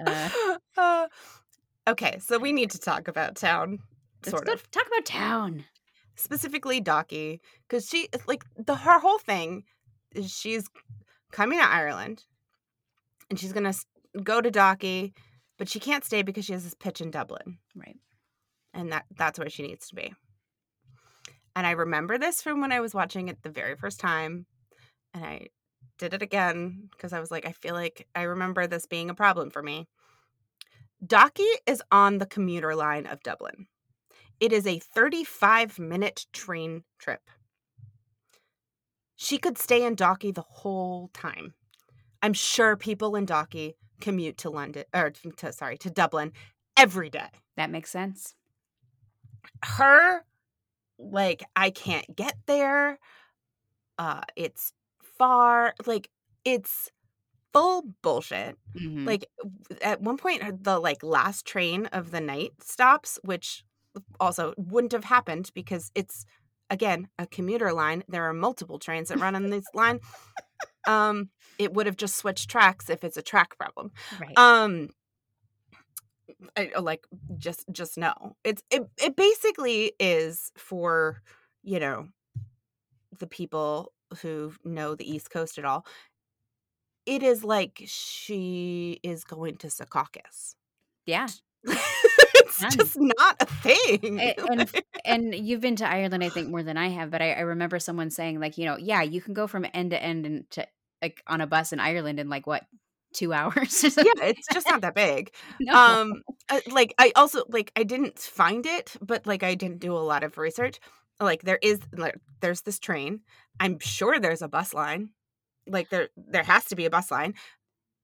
uh, 0.06 0.58
uh, 0.78 1.08
Okay, 1.90 2.20
so 2.20 2.38
we 2.38 2.54
need 2.54 2.70
to 2.70 2.80
talk 2.80 3.08
about 3.08 3.36
town. 3.36 3.80
Sort 4.24 4.48
Let's 4.48 4.62
of 4.62 4.70
talk 4.70 4.86
about 4.86 5.06
town, 5.06 5.66
specifically 6.16 6.80
Dalkey, 6.80 7.40
because 7.68 7.90
she 7.90 8.08
like 8.28 8.44
the 8.56 8.76
her 8.76 9.00
whole 9.00 9.18
thing 9.18 9.64
is 10.14 10.32
she's 10.32 10.70
coming 11.32 11.58
to 11.58 11.66
Ireland, 11.66 12.26
and 13.28 13.40
she's 13.40 13.54
gonna 13.54 13.74
go 14.24 14.40
to 14.40 14.52
Dalkey, 14.52 15.14
but 15.58 15.68
she 15.68 15.80
can't 15.80 16.06
stay 16.06 16.22
because 16.22 16.46
she 16.46 16.54
has 16.54 16.64
this 16.64 16.76
pitch 16.76 17.02
in 17.02 17.10
Dublin, 17.10 17.58
right? 17.76 17.98
And 18.72 18.92
that 18.92 19.06
that's 19.18 19.40
where 19.40 19.50
she 19.50 19.64
needs 19.64 19.88
to 19.88 19.96
be. 19.96 20.14
And 21.56 21.66
I 21.66 21.72
remember 21.72 22.20
this 22.20 22.44
from 22.44 22.62
when 22.62 22.72
I 22.72 22.82
was 22.82 22.94
watching 22.94 23.30
it 23.30 23.42
the 23.42 23.50
very 23.50 23.76
first 23.76 24.00
time, 24.00 24.46
and 25.16 25.26
I 25.26 25.48
did 25.98 26.14
it 26.14 26.22
again 26.22 26.90
because 26.92 27.14
I 27.14 27.20
was 27.20 27.32
like, 27.32 27.48
I 27.48 27.52
feel 27.52 27.74
like 27.74 28.08
I 28.14 28.24
remember 28.24 28.68
this 28.68 28.86
being 28.86 29.10
a 29.10 29.16
problem 29.16 29.50
for 29.50 29.64
me. 29.64 29.88
Dalkey 31.06 31.50
is 31.66 31.82
on 31.92 32.18
the 32.18 32.26
commuter 32.26 32.76
line 32.76 33.06
of 33.06 33.24
Dublin. 33.24 33.68
It 34.40 34.52
is 34.52 34.68
a 34.68 34.80
35 34.80 35.80
minute 35.80 36.26
train 36.34 36.84
trip. 36.98 37.22
She 39.16 39.38
could 39.38 39.58
stay 39.58 39.86
in 39.86 39.96
Dalkey 39.96 40.34
the 40.34 40.46
whole 40.48 41.10
time. 41.14 41.54
I'm 42.22 42.34
sure 42.34 42.76
people 42.76 43.16
in 43.16 43.26
Dalkey 43.26 43.74
commute 44.02 44.38
to 44.40 44.50
London 44.50 44.86
or 44.94 45.12
to 45.12 45.52
sorry, 45.54 45.78
to 45.80 45.90
Dublin 45.90 46.32
every 46.78 47.10
day. 47.10 47.28
That 47.58 47.70
makes 47.70 47.90
sense. 47.90 48.36
Her 49.64 50.24
like 50.98 51.44
I 51.56 51.70
can't 51.70 52.16
get 52.16 52.36
there. 52.46 53.00
Uh 53.98 54.22
it's 54.36 54.74
far 55.18 55.74
like 55.86 56.10
it's 56.46 56.92
full 57.54 57.84
bullshit. 58.02 58.58
Mm-hmm. 58.76 59.06
Like 59.06 59.30
at 59.82 60.02
one 60.02 60.18
point 60.18 60.64
the 60.64 60.80
like 60.80 61.04
last 61.04 61.46
train 61.46 61.88
of 61.88 62.12
the 62.12 62.22
night 62.22 62.52
stops, 62.62 63.20
which 63.24 63.64
also 64.20 64.54
wouldn't 64.58 64.94
have 64.94 65.06
happened 65.06 65.52
because 65.54 65.92
it's 65.96 66.26
again 66.70 67.08
a 67.18 67.26
commuter 67.26 67.74
line. 67.74 68.04
There 68.08 68.30
are 68.30 68.34
multiple 68.34 68.80
trains 68.80 69.10
that 69.10 69.20
run 69.20 69.36
on 69.36 69.50
this 69.50 69.66
line. 69.74 70.00
Um, 70.88 71.30
it 71.58 71.74
would 71.74 71.86
have 71.86 71.98
just 71.98 72.16
switched 72.16 72.50
tracks 72.50 72.90
if 72.90 73.04
it's 73.04 73.18
a 73.18 73.22
track 73.22 73.58
problem. 73.58 73.92
Right. 74.20 74.38
Um, 74.38 74.90
I, 76.56 76.72
uh, 76.76 76.82
like 76.82 77.06
just 77.38 77.66
just 77.72 77.98
no. 77.98 78.36
It's 78.44 78.64
it 78.72 78.84
it 78.98 79.16
basically 79.16 79.94
is 80.00 80.52
for 80.58 81.22
you 81.64 81.80
know 81.80 82.08
the 83.20 83.28
people 83.28 83.94
who 84.22 84.54
know 84.64 84.96
the 84.96 85.10
East 85.10 85.30
Coast 85.30 85.58
at 85.58 85.66
all. 85.66 85.86
It 87.10 87.24
is 87.24 87.44
like 87.44 87.82
she 87.88 89.00
is 89.02 89.24
going 89.24 89.58
to 89.58 89.68
Secaucus. 89.68 90.54
yeah. 91.08 91.28
it's 91.64 92.62
Done. 92.62 92.72
just 92.72 92.98
not 93.00 93.36
a 93.40 93.46
thing. 93.46 94.22
And 94.50 94.72
and 95.06 95.36
you've 95.36 95.60
been 95.62 95.76
to 95.78 95.88
Ireland, 95.90 96.24
I 96.24 96.30
think, 96.30 96.50
more 96.50 96.62
than 96.62 96.78
I 96.78 96.90
have. 96.90 97.10
But 97.10 97.24
I, 97.24 97.34
I 97.34 97.40
remember 97.42 97.80
someone 97.80 98.12
saying, 98.12 98.40
like, 98.40 98.60
you 98.60 98.66
know, 98.66 98.78
yeah, 98.78 99.02
you 99.02 99.22
can 99.22 99.34
go 99.34 99.48
from 99.48 99.66
end 99.74 99.90
to 99.92 100.02
end 100.02 100.28
and 100.28 100.50
to 100.52 100.68
like 101.02 101.24
on 101.26 101.42
a 101.42 101.48
bus 101.48 101.74
in 101.74 101.80
Ireland 101.80 102.20
in 102.20 102.30
like 102.30 102.46
what 102.46 102.64
two 103.14 103.34
hours 103.40 103.84
or 103.84 104.04
yeah, 104.04 104.26
it's 104.30 104.48
just 104.54 104.68
not 104.68 104.82
that 104.82 104.94
big. 104.94 105.32
No. 105.60 105.74
um 105.74 106.22
uh, 106.48 106.60
like 106.70 106.94
i 107.00 107.12
also 107.16 107.44
like 107.50 107.72
i 107.76 107.82
didn't 107.84 108.20
find 108.20 108.68
it 108.68 108.96
but 109.02 109.26
like 109.26 109.42
i 109.42 109.56
didn't 109.56 109.80
do 109.80 109.94
a 109.96 109.98
lot 109.98 110.24
of 110.24 110.38
research 110.38 110.80
like 111.20 111.42
there 111.42 111.58
is 111.64 111.80
like 111.92 112.18
there's 112.42 112.62
this 112.62 112.78
train 112.78 113.22
i'm 113.60 113.80
sure 113.80 114.20
there's 114.20 114.44
a 114.44 114.48
bus 114.48 114.76
line 114.76 115.10
like 115.70 115.90
there 115.90 116.10
there 116.18 116.44
has 116.44 116.66
to 116.66 116.76
be 116.76 116.86
a 116.86 116.90
bus 116.90 117.12
line 117.12 117.34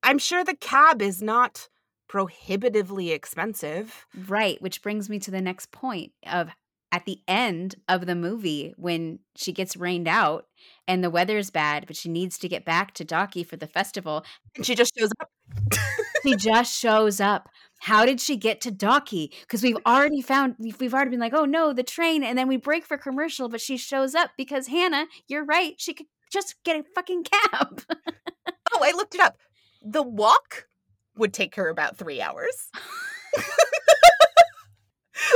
i'm 0.04 0.18
sure 0.18 0.44
the 0.44 0.56
cab 0.56 1.02
is 1.02 1.22
not 1.22 1.70
prohibitively 2.08 3.12
expensive 3.12 4.06
Right, 4.28 4.62
which 4.62 4.82
brings 4.82 5.10
me 5.10 5.20
to 5.20 5.32
the 5.32 5.42
next 5.42 5.72
point 5.72 6.12
of 6.28 6.50
at 6.92 7.06
the 7.06 7.20
end 7.28 7.76
of 7.90 8.06
the 8.06 8.16
movie 8.16 8.74
when 8.78 9.20
she 9.36 9.52
gets 9.52 9.76
rained 9.76 10.08
out 10.08 10.46
and 10.88 11.04
the 11.04 11.10
weather's 11.10 11.50
bad, 11.50 11.86
but 11.88 11.98
she 11.98 12.08
needs 12.08 12.38
to 12.38 12.48
get 12.48 12.64
back 12.64 12.94
to 12.94 13.04
Dalkey 13.04 13.46
for 13.46 13.58
the 13.58 13.68
festival. 13.68 14.24
and 14.56 14.66
she 14.66 14.76
just 14.76 14.94
shows 14.98 15.10
up 15.20 15.30
She 16.26 16.36
just 16.36 16.74
shows 16.74 17.20
up. 17.20 17.50
How 17.82 18.06
did 18.06 18.20
she 18.20 18.36
get 18.36 18.62
to 18.62 18.72
Dalkey? 18.72 19.30
Because 19.42 19.62
we've 19.62 19.78
already 19.86 20.22
found 20.22 20.56
we've 20.58 20.80
we've 20.80 20.94
already 20.94 21.12
been 21.12 21.20
like, 21.20 21.36
oh 21.36 21.46
no, 21.46 21.72
the 21.72 21.84
train, 21.84 22.24
and 22.24 22.38
then 22.38 22.48
we 22.48 22.58
break 22.58 22.86
for 22.86 22.98
commercial, 22.98 23.48
but 23.48 23.62
she 23.62 23.78
shows 23.78 24.16
up 24.16 24.32
because 24.38 24.68
Hannah, 24.68 25.06
you're 25.28 25.46
right, 25.46 25.76
she 25.78 25.94
could 25.94 26.08
just 26.36 26.56
get 26.64 26.80
a 26.80 26.84
fucking 26.84 27.24
cab. 27.24 27.82
oh 28.74 28.80
i 28.82 28.92
looked 28.92 29.16
it 29.16 29.22
up 29.22 29.38
the 29.82 30.04
walk 30.04 30.68
would 31.16 31.34
take 31.34 31.56
her 31.56 31.70
about 31.70 31.98
three 31.98 32.22
hours 32.22 32.70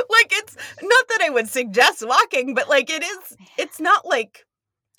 like 0.09 0.31
it's 0.31 0.55
not 0.81 1.07
that 1.07 1.21
i 1.21 1.29
would 1.29 1.47
suggest 1.47 2.05
walking 2.05 2.53
but 2.53 2.67
like 2.67 2.89
it 2.89 3.01
is 3.03 3.37
it's 3.57 3.79
not 3.79 4.05
like 4.05 4.45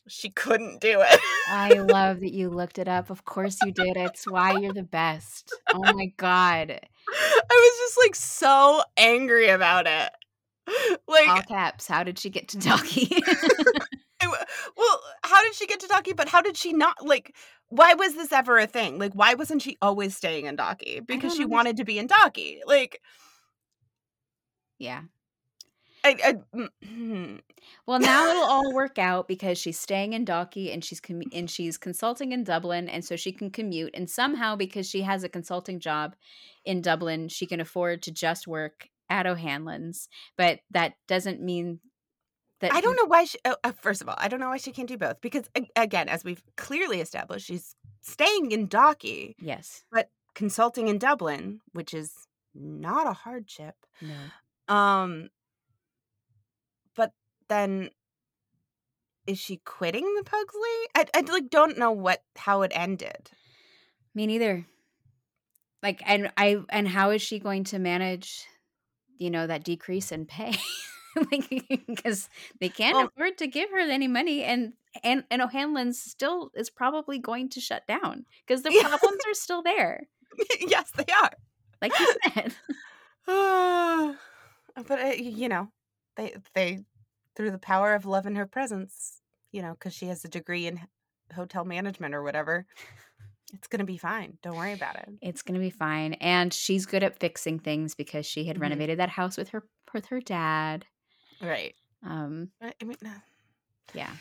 she 0.09 0.31
couldn't 0.31 0.81
do 0.81 1.01
it 1.03 1.21
I 1.49 1.75
love 1.75 2.21
that 2.21 2.33
you 2.33 2.49
looked 2.49 2.79
it 2.79 2.89
up. 2.89 3.11
Of 3.11 3.25
course 3.25 3.59
you 3.65 3.71
did. 3.71 3.97
It's 3.97 4.25
why 4.25 4.57
you're 4.57 4.73
the 4.73 4.83
best. 4.83 5.53
Oh 5.73 5.93
my 5.93 6.07
god. 6.17 6.71
i 6.71 7.45
was 7.51 7.79
just 7.79 7.99
like 8.05 8.15
so 8.15 8.83
angry 8.97 9.49
about 9.49 9.87
it 9.87 10.11
like 11.09 11.29
All 11.29 11.43
caps. 11.43 11.87
How 11.87 12.03
did 12.03 12.19
she 12.19 12.31
get 12.31 12.49
to 12.49 12.57
Dalkey? 12.59 13.23
I 15.41 15.49
w- 15.49 15.49
well 15.49 15.49
how 15.49 15.49
did 15.49 15.55
she 15.55 15.67
get 15.67 15.81
to 15.81 15.87
Dalkey 15.87 16.17
but 16.17 16.29
how 16.29 16.43
did 16.43 16.57
she 16.57 16.73
not 16.73 17.07
like 17.07 17.35
why 17.69 17.95
was 17.95 18.15
this 18.15 18.33
ever 18.33 18.59
a 18.59 18.67
thing 18.67 18.99
like 18.99 19.13
why 19.15 19.35
wasn't 19.35 19.63
she 19.63 19.77
always 19.83 20.17
staying 20.17 20.47
in 20.47 20.57
Dalkey 20.57 21.07
because 21.07 21.35
she 21.35 21.45
wanted 21.45 21.77
to 21.79 21.85
be 21.85 21.99
in 21.99 22.09
Dalkey 22.09 22.61
like 22.67 23.01
yeah. 24.81 25.03
I, 26.03 26.17
I 26.25 26.35
mm, 26.57 26.69
hmm. 26.85 27.37
Well, 27.87 28.01
now 28.01 28.31
it'll 28.31 28.45
all 28.45 28.73
work 28.73 28.99
out 28.99 29.29
because 29.29 29.59
she's 29.59 29.79
staying 29.79 30.15
in 30.15 30.25
Dalkey 30.25 30.73
and 30.73 30.83
she's 30.83 31.01
commu- 31.01 31.29
and 31.33 31.49
she's 31.49 31.77
consulting 31.77 32.33
in 32.33 32.43
Dublin, 32.43 32.89
and 32.89 33.05
so 33.05 33.17
she 33.17 33.33
can 33.33 33.51
commute. 33.51 33.91
And 33.95 34.09
somehow, 34.09 34.57
because 34.57 34.89
she 34.89 35.03
has 35.03 35.23
a 35.23 35.29
consulting 35.29 35.79
job 35.79 36.17
in 36.65 36.81
Dublin, 36.81 37.29
she 37.29 37.47
can 37.47 37.61
afford 37.61 38.03
to 38.05 38.13
just 38.13 38.49
work 38.49 38.89
at 39.11 39.27
O'Hanlon's. 39.27 40.09
But 40.39 40.61
that 40.71 40.95
doesn't 41.07 41.43
mean 41.43 41.81
that 42.61 42.73
I 42.73 42.81
don't 42.81 42.97
know 42.97 43.07
why 43.07 43.25
she. 43.25 43.39
Oh, 43.45 43.57
uh, 43.65 43.73
first 43.73 44.03
of 44.03 44.09
all, 44.09 44.15
I 44.19 44.29
don't 44.29 44.41
know 44.41 44.49
why 44.49 44.59
she 44.59 44.73
can't 44.73 44.89
do 44.89 44.99
both 44.99 45.21
because 45.21 45.49
again, 45.77 46.09
as 46.09 46.25
we've 46.25 46.43
clearly 46.57 47.01
established, 47.01 47.47
she's 47.47 47.75
staying 48.01 48.53
in 48.53 48.69
Dalkey, 48.69 49.35
Yes. 49.41 49.85
But 49.91 50.11
consulting 50.35 50.89
in 50.89 50.99
Dublin, 50.99 51.61
which 51.73 51.95
is 51.95 52.13
not 52.55 53.07
a 53.07 53.13
hardship. 53.13 53.75
No. 54.01 54.75
Um, 54.75 55.29
but 56.95 57.13
then 57.49 57.91
is 59.27 59.39
she 59.39 59.59
quitting 59.65 60.15
the 60.17 60.25
Pugsley? 60.25 60.61
I, 60.95 61.07
I 61.15 61.21
like 61.21 61.51
don't 61.51 61.79
know 61.79 61.93
what 61.93 62.23
how 62.37 62.63
it 62.63 62.73
ended. 62.75 63.31
Me 64.15 64.27
neither. 64.27 64.67
Like, 65.83 66.03
and 66.05 66.31
I 66.37 66.59
and 66.69 66.87
how 66.89 67.11
is 67.11 67.23
she 67.23 67.39
going 67.39 67.65
to 67.65 67.79
manage, 67.79 68.45
you 69.17 69.31
know, 69.31 69.47
that 69.47 69.65
decrease 69.65 70.13
in 70.13 70.27
pay? 70.27 70.55
like, 71.33 71.65
because 71.87 72.29
they 72.61 72.69
can't 72.69 72.97
Well- 72.97 73.07
afford 73.07 73.39
to 73.39 73.47
give 73.47 73.71
her 73.71 73.79
any 73.79 74.09
money, 74.09 74.43
and 74.45 74.73
and 75.05 75.25
and 75.31 75.41
O'Hanlon's 75.43 76.01
still 76.01 76.51
is 76.55 76.71
probably 76.71 77.19
going 77.19 77.49
to 77.51 77.61
shut 77.61 77.87
down 77.87 78.25
because 78.47 78.63
the 78.63 78.71
problems 78.81 79.21
are 79.27 79.35
still 79.35 79.63
there, 79.63 80.07
yes, 80.61 80.91
they 80.97 81.13
are. 81.23 81.31
like 81.83 81.93
you 81.99 82.15
said. 82.35 82.55
but 84.87 85.01
uh, 85.01 85.13
you 85.17 85.49
know, 85.49 85.69
they 86.17 86.35
they 86.55 86.85
through 87.37 87.51
the 87.53 87.59
power 87.59 87.95
of 87.95 88.05
love 88.07 88.27
and 88.27 88.37
her 88.37 88.47
presence, 88.47 89.21
you 89.53 89.63
know, 89.63 89.73
because 89.73 89.95
she 89.95 90.07
has 90.07 90.25
a 90.25 90.29
degree 90.29 90.67
in 90.67 90.81
hotel 91.35 91.65
management 91.65 92.15
or 92.15 92.23
whatever. 92.23 92.67
It's 93.53 93.67
gonna 93.69 93.85
be 93.85 93.99
fine. 93.99 94.39
Don't 94.43 94.57
worry 94.57 94.73
about 94.73 94.97
it. 94.97 95.09
It's 95.23 95.43
gonna 95.43 95.59
be 95.61 95.71
fine, 95.71 96.15
and 96.15 96.53
she's 96.53 96.87
good 96.87 97.03
at 97.03 97.19
fixing 97.19 97.59
things 97.59 97.95
because 97.95 98.27
she 98.27 98.45
had 98.45 98.57
Mhm. 98.57 98.63
renovated 98.63 98.99
that 98.99 99.09
house 99.11 99.37
with 99.37 99.49
her 99.51 99.65
with 99.93 100.07
her 100.07 100.21
dad. 100.21 100.87
Right. 101.43 101.75
Um, 102.07 102.51
I 102.63 102.73
mean, 102.85 102.97
uh, 103.05 103.11
yeah. 103.95 104.13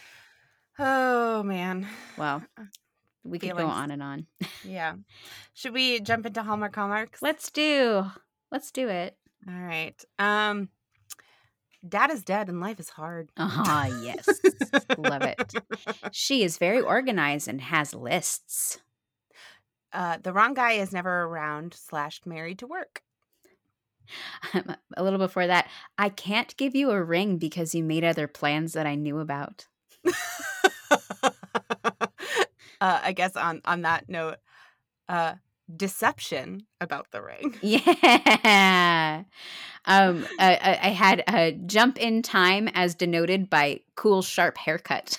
oh 0.78 1.44
man. 1.44 1.88
Well, 2.18 2.44
we 3.24 3.40
could 3.40 3.56
go 3.56 3.68
on 3.68 3.92
and 3.92 4.02
on. 4.04 4.28
Yeah. 4.64 4.96
Should 5.54 5.74
we 5.74 6.00
jump 6.00 6.26
into 6.26 6.44
Hallmark 6.44 6.76
Hallmarks? 6.76 7.22
Let's 7.22 7.52
do. 7.52 8.06
Let's 8.52 8.72
do 8.72 8.88
it. 8.90 9.16
All 9.48 9.54
right. 9.54 9.96
Um, 10.18 10.70
Dad 11.88 12.12
is 12.12 12.24
dead 12.24 12.50
and 12.50 12.60
life 12.60 12.80
is 12.80 12.90
hard. 12.90 13.30
Ah, 13.38 13.88
yes. 14.04 14.28
Love 14.98 15.22
it. 15.24 15.54
She 16.12 16.44
is 16.44 16.58
very 16.58 16.82
organized 16.82 17.48
and 17.48 17.62
has 17.62 17.94
lists. 17.94 18.80
Uh, 19.94 20.18
the 20.22 20.34
wrong 20.34 20.54
guy 20.54 20.74
is 20.74 20.92
never 20.92 21.24
around. 21.24 21.74
Slash 21.74 22.22
married 22.26 22.60
to 22.60 22.68
work. 22.68 23.02
a 24.98 25.04
little 25.04 25.20
before 25.20 25.48
that, 25.48 25.70
I 25.98 26.10
can't 26.10 26.56
give 26.58 26.76
you 26.76 26.92
a 26.92 27.04
ring 27.04 27.38
because 27.38 27.76
you 27.76 27.84
made 27.84 28.04
other 28.04 28.28
plans 28.28 28.74
that 28.74 28.86
I 28.86 28.96
knew 28.96 29.20
about. 29.20 29.68
uh, 31.24 31.32
I 32.82 33.14
guess 33.14 33.36
on 33.36 33.62
on 33.66 33.82
that 33.84 34.10
note, 34.10 34.38
uh, 35.08 35.36
deception 35.74 36.66
about 36.82 37.12
the 37.12 37.22
ring. 37.22 37.56
Yeah. 37.62 39.24
Um, 39.86 40.26
I, 40.38 40.56
I 40.56 40.80
I 40.88 40.90
had 40.90 41.24
a 41.28 41.54
jump 41.54 41.98
in 41.98 42.22
time 42.22 42.68
as 42.74 42.96
denoted 42.96 43.50
by 43.50 43.82
cool, 43.96 44.22
sharp 44.22 44.58
haircut. 44.58 45.18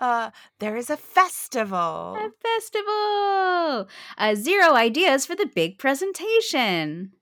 Uh, 0.00 0.30
there 0.60 0.76
is 0.76 0.90
a 0.90 0.96
festival. 0.96 2.16
A 2.16 2.30
festival. 2.40 3.88
Uh, 4.16 4.34
zero 4.34 4.74
ideas 4.74 5.26
for 5.26 5.34
the 5.34 5.46
big 5.46 5.78
presentation. 5.78 7.12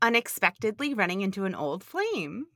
Unexpectedly 0.00 0.92
running 0.92 1.20
into 1.20 1.44
an 1.44 1.54
old 1.54 1.84
flame. 1.84 2.46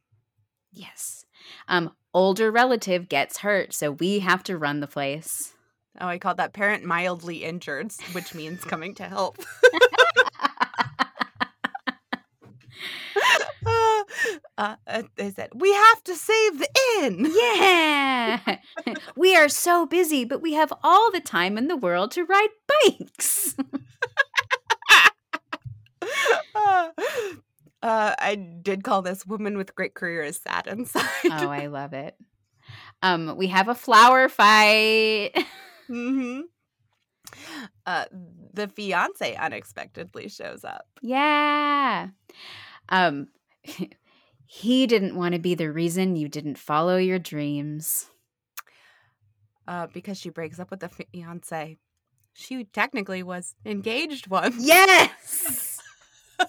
Yes. 0.73 1.25
Um, 1.69 1.93
older 2.13 2.51
relative 2.51 3.09
gets 3.09 3.39
hurt, 3.39 3.73
so 3.73 3.93
we 3.93 4.19
have 4.19 4.43
to 4.45 4.59
run 4.59 4.81
the 4.81 4.87
place. 4.87 5.53
Oh, 6.01 6.09
I 6.09 6.19
called 6.19 6.37
that 6.37 6.53
parent 6.53 6.85
mildly 6.85 7.45
injured, 7.45 7.93
which 8.13 8.35
means 8.35 8.65
coming 8.65 8.95
to 8.97 9.05
help. 9.05 9.39
uh, 14.59 14.77
uh, 14.87 15.03
they 15.17 15.31
said, 15.31 15.51
We 15.55 15.73
have 15.73 16.05
to 16.05 16.15
save 16.15 16.59
the 16.59 16.69
inn. 17.01 17.27
Yeah. 17.31 18.57
we 19.17 19.37
are 19.37 19.49
so 19.49 19.87
busy, 19.87 20.25
but 20.25 20.43
we 20.43 20.55
have 20.55 20.73
all 20.83 21.11
the 21.11 21.21
time 21.21 21.59
in 21.59 21.69
the 21.69 21.77
world 21.77 22.11
to 22.13 22.25
ride 22.25 22.49
bikes. 22.85 23.55
uh, 26.55 26.89
uh, 27.83 28.15
I 28.19 28.35
did 28.63 28.85
call 28.85 29.03
this 29.03 29.27
woman 29.27 29.57
with 29.57 29.75
great 29.75 29.95
career 29.95 30.23
is 30.23 30.37
sad 30.37 30.67
inside. 30.67 31.03
oh, 31.25 31.49
I 31.49 31.67
love 31.67 31.93
it. 31.93 32.17
Um, 33.03 33.37
we 33.37 33.49
have 33.49 33.69
a 33.69 33.75
flower 33.75 34.29
fight. 34.29 35.33
hmm 35.87 36.41
Uh, 37.85 38.05
the 38.53 38.69
fiance 38.69 39.35
unexpectedly 39.35 40.29
shows 40.29 40.65
up. 40.65 40.87
yeah. 41.03 42.09
Um, 42.89 43.29
he 44.47 44.87
didn't 44.87 45.17
want 45.17 45.35
to 45.35 45.39
be 45.41 45.55
the 45.55 45.71
reason 45.73 46.17
you 46.17 46.29
didn't 46.29 46.59
follow 46.59 46.97
your 46.97 47.19
dreams. 47.19 48.07
uh, 49.69 49.87
because 49.93 50.19
she 50.19 50.31
breaks 50.31 50.59
up 50.61 50.71
with 50.71 50.81
the 50.81 50.89
fiance. 50.89 51.77
She 52.35 52.65
technically 52.65 53.23
was 53.23 53.55
engaged 53.65 54.29
once. 54.29 54.57
Yes. 54.65 55.81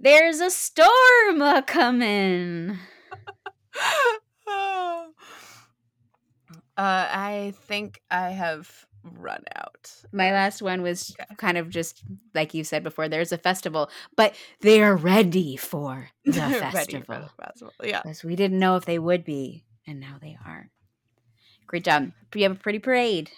There's 0.00 0.40
a 0.40 0.50
storm 0.50 1.42
a 1.42 1.62
coming. 1.66 2.78
Uh, 6.76 7.06
I 7.10 7.54
think 7.66 8.00
I 8.10 8.30
have 8.30 8.86
run 9.16 9.44
out. 9.56 9.92
My 10.12 10.32
last 10.32 10.60
one 10.62 10.82
was 10.82 11.14
Okay. 11.20 11.34
kind 11.36 11.56
of 11.58 11.70
just 11.70 12.02
like 12.34 12.54
you 12.54 12.64
said 12.64 12.82
before. 12.82 13.08
There's 13.08 13.32
a 13.32 13.38
festival, 13.38 13.90
but 14.16 14.34
they 14.60 14.82
are 14.82 14.96
ready 14.96 15.56
for 15.56 16.10
the 16.24 16.32
Ready 16.40 16.54
for 16.54 16.60
festival 16.70 17.04
the 17.36 17.44
festival. 17.44 17.72
Yeah. 17.82 18.02
because 18.02 18.24
we 18.24 18.36
didn't 18.36 18.58
know 18.58 18.76
if 18.76 18.84
they 18.84 18.98
would 18.98 19.24
be, 19.24 19.64
and 19.86 20.00
now 20.00 20.16
they 20.20 20.36
are. 20.46 20.70
Great 21.66 21.84
job. 21.84 22.12
You 22.34 22.42
have 22.44 22.52
a 22.52 22.60
pretty 22.60 22.78
parade. 22.78 23.30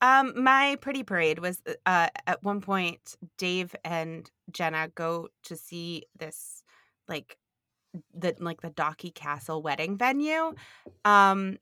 Um, 0.00 0.32
my 0.40 0.76
pretty 0.80 1.02
parade 1.02 1.40
was 1.40 1.60
uh 1.86 2.08
at 2.26 2.42
one 2.44 2.60
point 2.60 3.16
Dave 3.36 3.74
and 3.84 4.30
Jenna 4.52 4.88
go 4.94 5.28
to 5.44 5.56
see 5.56 6.04
this 6.18 6.62
like 7.08 7.36
the 8.14 8.36
like 8.38 8.60
the 8.60 8.70
Dalkey 8.70 9.12
Castle 9.12 9.60
wedding 9.60 9.96
venue. 9.96 10.54
Um, 11.04 11.58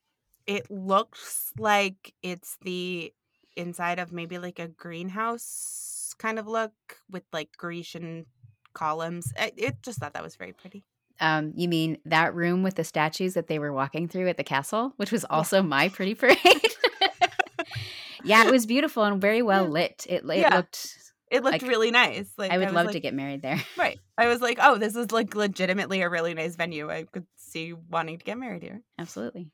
it 0.46 0.70
looks 0.70 1.52
like 1.58 2.12
it's 2.22 2.58
the 2.62 3.12
inside 3.56 3.98
of 3.98 4.12
maybe 4.12 4.38
like 4.38 4.58
a 4.58 4.68
greenhouse 4.68 6.14
kind 6.18 6.38
of 6.38 6.46
look 6.46 6.72
with 7.10 7.24
like 7.32 7.50
Grecian 7.56 8.26
columns. 8.72 9.32
I, 9.38 9.52
it 9.56 9.82
just 9.82 9.98
thought 9.98 10.14
that 10.14 10.22
was 10.22 10.36
very 10.36 10.52
pretty. 10.52 10.84
Um, 11.20 11.52
you 11.56 11.68
mean 11.68 11.98
that 12.04 12.34
room 12.34 12.62
with 12.62 12.74
the 12.74 12.84
statues 12.84 13.34
that 13.34 13.46
they 13.48 13.58
were 13.58 13.72
walking 13.72 14.06
through 14.06 14.28
at 14.28 14.36
the 14.36 14.44
castle, 14.44 14.92
which 14.96 15.10
was 15.12 15.24
also 15.24 15.62
my 15.62 15.88
pretty 15.88 16.14
parade? 16.14 16.36
yeah, 18.24 18.46
it 18.46 18.50
was 18.52 18.66
beautiful 18.66 19.02
and 19.04 19.20
very 19.20 19.42
well 19.42 19.64
Yeah. 19.64 19.70
lit. 19.70 20.06
It, 20.08 20.24
it 20.24 20.38
Yeah. 20.38 20.54
looked. 20.56 20.98
It 21.30 21.42
looked 21.42 21.62
Like, 21.62 21.68
really 21.70 21.90
nice. 21.90 22.26
Like 22.36 22.52
I 22.52 22.58
would 22.58 22.66
was 22.68 22.74
love 22.74 22.86
like, 22.86 22.92
to 22.92 23.00
get 23.00 23.14
married 23.14 23.42
there. 23.42 23.60
right. 23.76 23.98
I 24.16 24.28
was 24.28 24.40
like, 24.40 24.58
oh, 24.60 24.78
this 24.78 24.94
is 24.94 25.10
like 25.10 25.34
legitimately 25.34 26.02
a 26.02 26.08
really 26.08 26.34
nice 26.34 26.54
venue. 26.54 26.90
I 26.90 27.04
could 27.04 27.26
see 27.36 27.72
wanting 27.72 28.18
to 28.18 28.24
get 28.24 28.38
married 28.38 28.62
here. 28.62 28.82
Absolutely. 28.98 29.50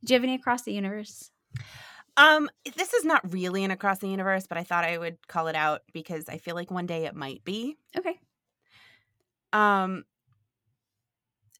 Did 0.00 0.10
you 0.10 0.14
have 0.14 0.24
any 0.24 0.34
across 0.34 0.62
the 0.62 0.72
universe? 0.72 1.30
Um, 2.18 2.50
this 2.76 2.94
is 2.94 3.04
not 3.04 3.32
really 3.32 3.62
an 3.62 3.70
across 3.70 3.98
the 4.00 4.08
universe, 4.08 4.46
but 4.48 4.58
I 4.58 4.64
thought 4.64 4.84
I 4.84 4.98
would 4.98 5.26
call 5.28 5.46
it 5.46 5.54
out 5.54 5.82
because 5.92 6.28
I 6.28 6.38
feel 6.38 6.56
like 6.56 6.70
one 6.70 6.86
day 6.86 7.06
it 7.06 7.14
might 7.14 7.44
be. 7.44 7.76
Okay. 7.96 8.18
Um, 9.52 10.04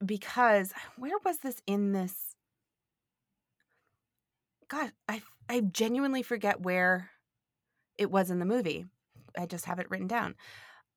because 0.04 0.72
where 0.96 1.16
was 1.24 1.38
this 1.38 1.62
in 1.66 1.92
this? 1.92 2.34
God, 4.68 4.90
I 5.08 5.22
I 5.48 5.60
genuinely 5.60 6.22
forget 6.22 6.60
where 6.60 7.10
it 7.96 8.10
was 8.10 8.30
in 8.30 8.40
the 8.40 8.44
movie. 8.44 8.84
I 9.38 9.46
just 9.46 9.64
have 9.66 9.78
it 9.78 9.90
written 9.90 10.08
down. 10.08 10.34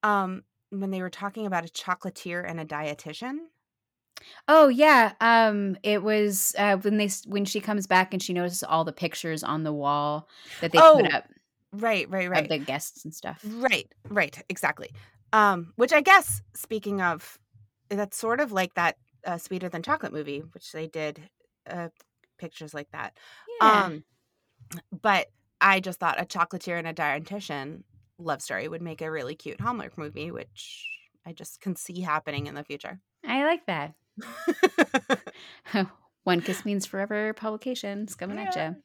Um, 0.03 0.43
when 0.71 0.89
they 0.89 1.01
were 1.01 1.09
talking 1.09 1.45
about 1.45 1.65
a 1.65 1.71
chocolatier 1.71 2.43
and 2.49 2.59
a 2.59 2.65
dietitian. 2.65 3.37
Oh 4.47 4.67
yeah, 4.67 5.13
um, 5.21 5.77
it 5.83 6.03
was 6.03 6.55
uh, 6.57 6.77
when 6.77 6.97
they 6.97 7.09
when 7.27 7.45
she 7.45 7.59
comes 7.61 7.87
back 7.87 8.13
and 8.13 8.21
she 8.21 8.33
notices 8.33 8.63
all 8.63 8.83
the 8.83 8.93
pictures 8.93 9.43
on 9.43 9.63
the 9.63 9.73
wall 9.73 10.29
that 10.59 10.71
they 10.71 10.81
put 10.81 11.05
Oh, 11.05 11.13
up 11.13 11.25
Right, 11.73 12.09
right, 12.09 12.29
right. 12.29 12.43
of 12.43 12.49
the 12.49 12.59
guests 12.59 13.03
and 13.05 13.13
stuff. 13.13 13.43
Right, 13.43 13.91
right, 14.09 14.41
exactly. 14.49 14.89
Um, 15.33 15.73
which 15.77 15.93
I 15.93 16.01
guess, 16.01 16.41
speaking 16.55 17.01
of, 17.01 17.39
that's 17.89 18.17
sort 18.17 18.39
of 18.39 18.51
like 18.51 18.73
that 18.75 18.97
uh, 19.25 19.37
sweeter 19.37 19.69
than 19.69 19.83
chocolate 19.83 20.13
movie, 20.13 20.39
which 20.39 20.71
they 20.71 20.87
did 20.87 21.29
uh, 21.67 21.89
pictures 22.37 22.73
like 22.73 22.89
that. 22.91 23.17
Yeah. 23.61 23.89
Um, 23.89 24.03
but 25.01 25.27
I 25.61 25.79
just 25.79 25.99
thought 25.99 26.21
a 26.21 26.25
chocolatier 26.25 26.77
and 26.77 26.87
a 26.87 26.93
dietitian 26.93 27.83
love 28.17 28.41
story 28.41 28.67
would 28.67 28.81
make 28.81 29.01
a 29.01 29.11
really 29.11 29.35
cute 29.35 29.61
Hallmark 29.61 29.97
movie, 29.97 30.31
which 30.31 30.87
I 31.25 31.33
just 31.33 31.61
can 31.61 31.75
see 31.75 32.01
happening 32.01 32.47
in 32.47 32.55
the 32.55 32.63
future. 32.63 32.99
I 33.23 33.43
like 33.45 33.65
that. 33.65 33.95
One 36.23 36.41
Kiss 36.41 36.65
Means 36.65 36.85
Forever 36.85 37.33
publications 37.33 38.15
coming 38.15 38.37
at 38.39 38.55
Yeah. 38.55 38.69
you. 38.71 38.75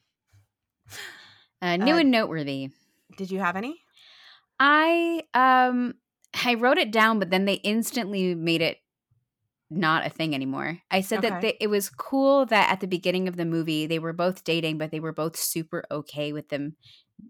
Uh, 1.62 1.76
new 1.76 1.94
Uh, 1.94 1.98
and 1.98 2.10
noteworthy. 2.10 2.70
Did 3.16 3.30
you 3.30 3.38
have 3.38 3.56
any? 3.56 3.80
I 4.58 5.22
um 5.34 5.94
I 6.44 6.54
wrote 6.54 6.78
it 6.78 6.90
down, 6.90 7.18
but 7.18 7.30
then 7.30 7.44
they 7.44 7.54
instantly 7.54 8.34
made 8.34 8.62
it 8.62 8.78
not 9.70 10.06
a 10.06 10.10
thing 10.10 10.34
anymore. 10.34 10.80
I 10.90 11.00
said 11.00 11.22
that 11.22 11.40
they, 11.40 11.56
it 11.60 11.68
was 11.68 11.90
cool 11.90 12.46
that 12.46 12.70
at 12.70 12.80
the 12.80 12.86
beginning 12.86 13.26
of 13.26 13.36
the 13.36 13.44
movie 13.44 13.86
they 13.86 13.98
were 13.98 14.12
both 14.12 14.44
dating, 14.44 14.78
but 14.78 14.90
they 14.90 15.00
were 15.00 15.12
both 15.12 15.36
super 15.36 15.84
okay 15.90 16.32
with 16.32 16.48
them, 16.48 16.76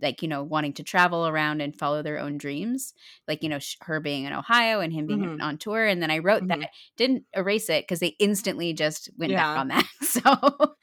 like 0.02 0.22
you 0.22 0.28
know, 0.28 0.42
wanting 0.42 0.72
to 0.74 0.82
travel 0.82 1.26
around 1.28 1.60
and 1.62 1.76
follow 1.78 2.02
their 2.02 2.18
own 2.18 2.38
dreams. 2.38 2.94
Like 3.28 3.42
you 3.42 3.48
know, 3.48 3.58
sh- 3.58 3.76
her 3.82 4.00
being 4.00 4.24
in 4.24 4.32
Ohio 4.32 4.80
and 4.80 4.92
him 4.92 5.06
being 5.06 5.26
Mhm. 5.26 5.40
on 5.40 5.58
tour. 5.58 5.84
And 5.86 6.02
then 6.02 6.10
I 6.10 6.18
wrote 6.18 6.44
Mhm. 6.44 6.48
that 6.48 6.70
didn't 6.96 7.24
erase 7.34 7.68
it 7.70 7.84
because 7.84 8.00
they 8.00 8.16
instantly 8.18 8.72
just 8.72 9.10
went 9.16 9.34
back 9.36 9.50
on 9.56 9.68
that. 9.68 9.86
So, 10.02 10.76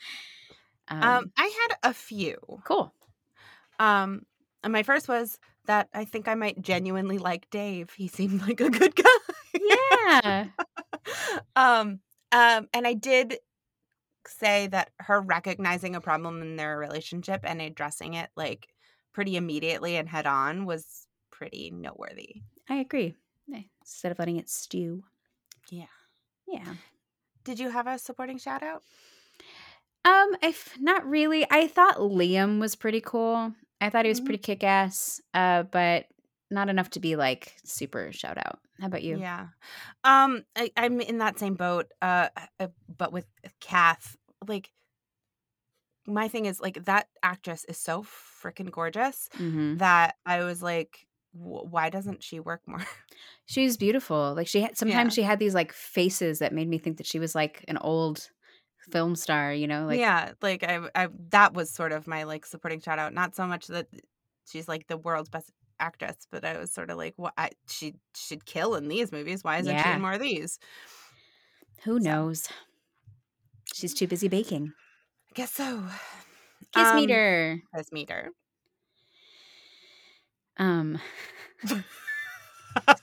um, 0.90 1.20
Um, 1.20 1.32
I 1.38 1.46
had 1.48 1.90
a 1.92 1.94
few. 1.94 2.64
cool. 2.64 2.94
Um, 3.80 4.24
and 4.64 4.72
my 4.74 4.84
first 4.84 5.08
was 5.08 5.40
that 5.66 5.90
I 5.94 6.06
think 6.06 6.28
I 6.28 6.36
might 6.36 6.62
genuinely 6.62 7.18
like 7.18 7.50
Dave. 7.50 7.92
He 7.92 8.08
seemed 8.08 8.42
like 8.42 8.62
a 8.62 8.70
good 8.70 8.96
guy. 8.96 9.60
Yeah. 9.60 10.50
um, 11.56 12.00
um, 12.32 12.68
and 12.74 12.88
I 12.88 12.94
did 12.94 13.38
say 14.28 14.68
that 14.68 14.92
her 15.00 15.22
recognizing 15.22 15.96
a 15.96 16.02
problem 16.02 16.42
in 16.42 16.58
their 16.58 16.78
relationship 16.78 17.42
and 17.44 17.62
addressing 17.62 18.16
it 18.16 18.32
like 18.38 18.73
pretty 19.14 19.38
immediately 19.38 19.96
and 19.96 20.10
head 20.10 20.26
on 20.26 20.66
was 20.66 21.08
pretty 21.32 21.72
noteworthy. 21.74 22.42
I 22.70 22.76
agree. 22.76 23.16
Instead 23.82 24.14
of 24.14 24.20
letting 24.20 24.38
it 24.38 24.50
stew. 24.50 25.04
Yeah. 25.70 25.86
Yeah. 26.48 26.76
Did 27.44 27.60
you 27.60 27.70
have 27.70 27.86
a 27.86 28.00
supporting 28.00 28.38
shout 28.38 28.64
out? 28.64 28.82
Um, 30.06 30.38
if 30.42 30.78
not 30.80 31.06
really, 31.06 31.46
I 31.52 31.68
thought 31.68 31.98
Liam 31.98 32.60
was 32.60 32.76
pretty 32.76 33.02
cool. 33.02 33.54
I 33.82 33.90
thought 33.90 34.06
he 34.06 34.10
was 34.10 34.22
pretty 34.22 34.38
kick 34.38 34.64
ass, 34.64 35.20
uh, 35.34 35.64
but 35.64 36.06
not 36.50 36.70
enough 36.70 36.92
to 36.92 37.02
be 37.02 37.18
like 37.18 37.54
super 37.66 38.14
shout 38.14 38.38
out. 38.38 38.60
How 38.80 38.88
about 38.88 39.04
you? 39.04 39.20
Yeah. 39.20 39.48
Um, 40.06 40.46
I, 40.56 40.72
I'm 40.78 41.02
in 41.02 41.18
that 41.18 41.40
same 41.40 41.56
boat. 41.56 41.88
Uh, 42.02 42.30
uh, 42.60 42.68
but 42.98 43.12
with 43.12 43.26
Kath, 43.60 44.16
like, 44.48 44.72
my 46.06 46.28
thing 46.28 46.46
is 46.46 46.60
like 46.60 46.84
that 46.86 47.08
actress 47.24 47.66
is 47.66 47.78
so 47.78 48.04
freaking 48.04 48.72
gorgeous 48.72 49.30
hmm 49.34 49.78
that 49.78 50.16
I 50.26 50.44
was 50.44 50.62
like, 50.62 51.08
"Wh- 51.34 51.66
why 51.72 51.90
doesn't 51.90 52.24
she 52.24 52.40
work 52.40 52.62
more? 52.68 52.86
She's 53.46 53.78
beautiful. 53.78 54.34
Like 54.36 54.48
she 54.48 54.62
had 54.62 54.78
sometimes 54.78 55.14
Yeah. 55.14 55.16
she 55.16 55.22
had 55.24 55.40
these 55.40 55.54
like 55.54 55.72
faces 55.74 56.40
that 56.40 56.54
made 56.54 56.68
me 56.68 56.78
think 56.78 56.98
that 56.98 57.06
she 57.08 57.20
was 57.20 57.36
like 57.36 57.64
an 57.68 57.78
old 57.78 58.30
film 58.90 59.16
star. 59.16 59.54
You 59.54 59.68
know, 59.68 59.86
like 59.86 60.00
yeah, 60.00 60.34
like 60.42 60.64
I, 60.64 60.90
I, 60.96 61.08
that 61.30 61.54
was 61.54 61.70
sort 61.70 61.92
of 61.92 62.08
my 62.08 62.24
like 62.24 62.46
supporting 62.46 62.80
shout 62.82 63.00
out. 63.00 63.14
Not 63.14 63.36
so 63.36 63.46
much 63.48 63.68
that 63.68 63.88
she's 64.50 64.68
like 64.68 64.88
the 64.88 64.98
world's 64.98 65.30
best 65.30 65.52
actress, 65.80 66.28
but 66.32 66.46
I 66.46 66.58
was 66.58 66.72
sort 66.72 66.90
of 66.90 66.98
like, 66.98 67.14
what? 67.18 67.34
I, 67.38 67.52
she 67.68 67.96
should 68.16 68.46
kill 68.46 68.76
in 68.76 68.88
these 68.88 69.12
movies. 69.12 69.44
Why 69.44 69.58
isn't 69.58 69.80
she 69.80 69.92
in 69.92 70.02
more 70.02 70.14
of 70.14 70.22
these? 70.22 70.60
who 71.84 72.00
So. 72.00 72.00
knows? 72.00 72.48
She's 73.74 73.94
too 73.94 74.08
busy 74.08 74.28
baking. 74.28 74.74
I 75.34 75.36
guess 75.36 75.52
so. 75.54 75.84
Kiss 76.74 76.94
Um, 76.94 76.94
meter. 76.94 77.62
Kiss 77.76 77.92
meter. 77.92 78.32
Um. 80.58 81.00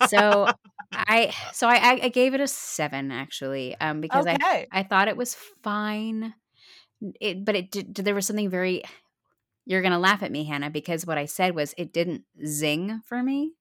so 0.00 0.50
I 0.92 1.32
so 1.52 1.68
I 1.68 1.76
I- 1.76 2.00
I 2.04 2.08
gave 2.08 2.34
it 2.34 2.40
a 2.40 2.48
seven 2.48 3.12
actually. 3.12 3.76
Um, 3.80 4.00
because 4.00 4.26
I 4.26 4.36
okay. 4.36 4.68
I 4.72 4.82
thought 4.82 5.08
it 5.08 5.16
was 5.16 5.34
fine. 5.62 6.34
It, 7.20 7.44
but 7.44 7.56
it 7.56 7.70
did. 7.70 7.94
There 7.94 8.14
was 8.14 8.26
something 8.26 8.50
very. 8.50 8.82
You're 9.66 9.82
gonna 9.82 9.98
laugh 9.98 10.22
at 10.22 10.32
me, 10.32 10.44
Hannah, 10.44 10.70
because 10.70 11.06
what 11.06 11.18
I 11.18 11.26
said 11.26 11.54
was 11.54 11.74
it 11.78 11.92
didn't 11.92 12.24
zing 12.46 13.00
for 13.06 13.22
me, 13.22 13.52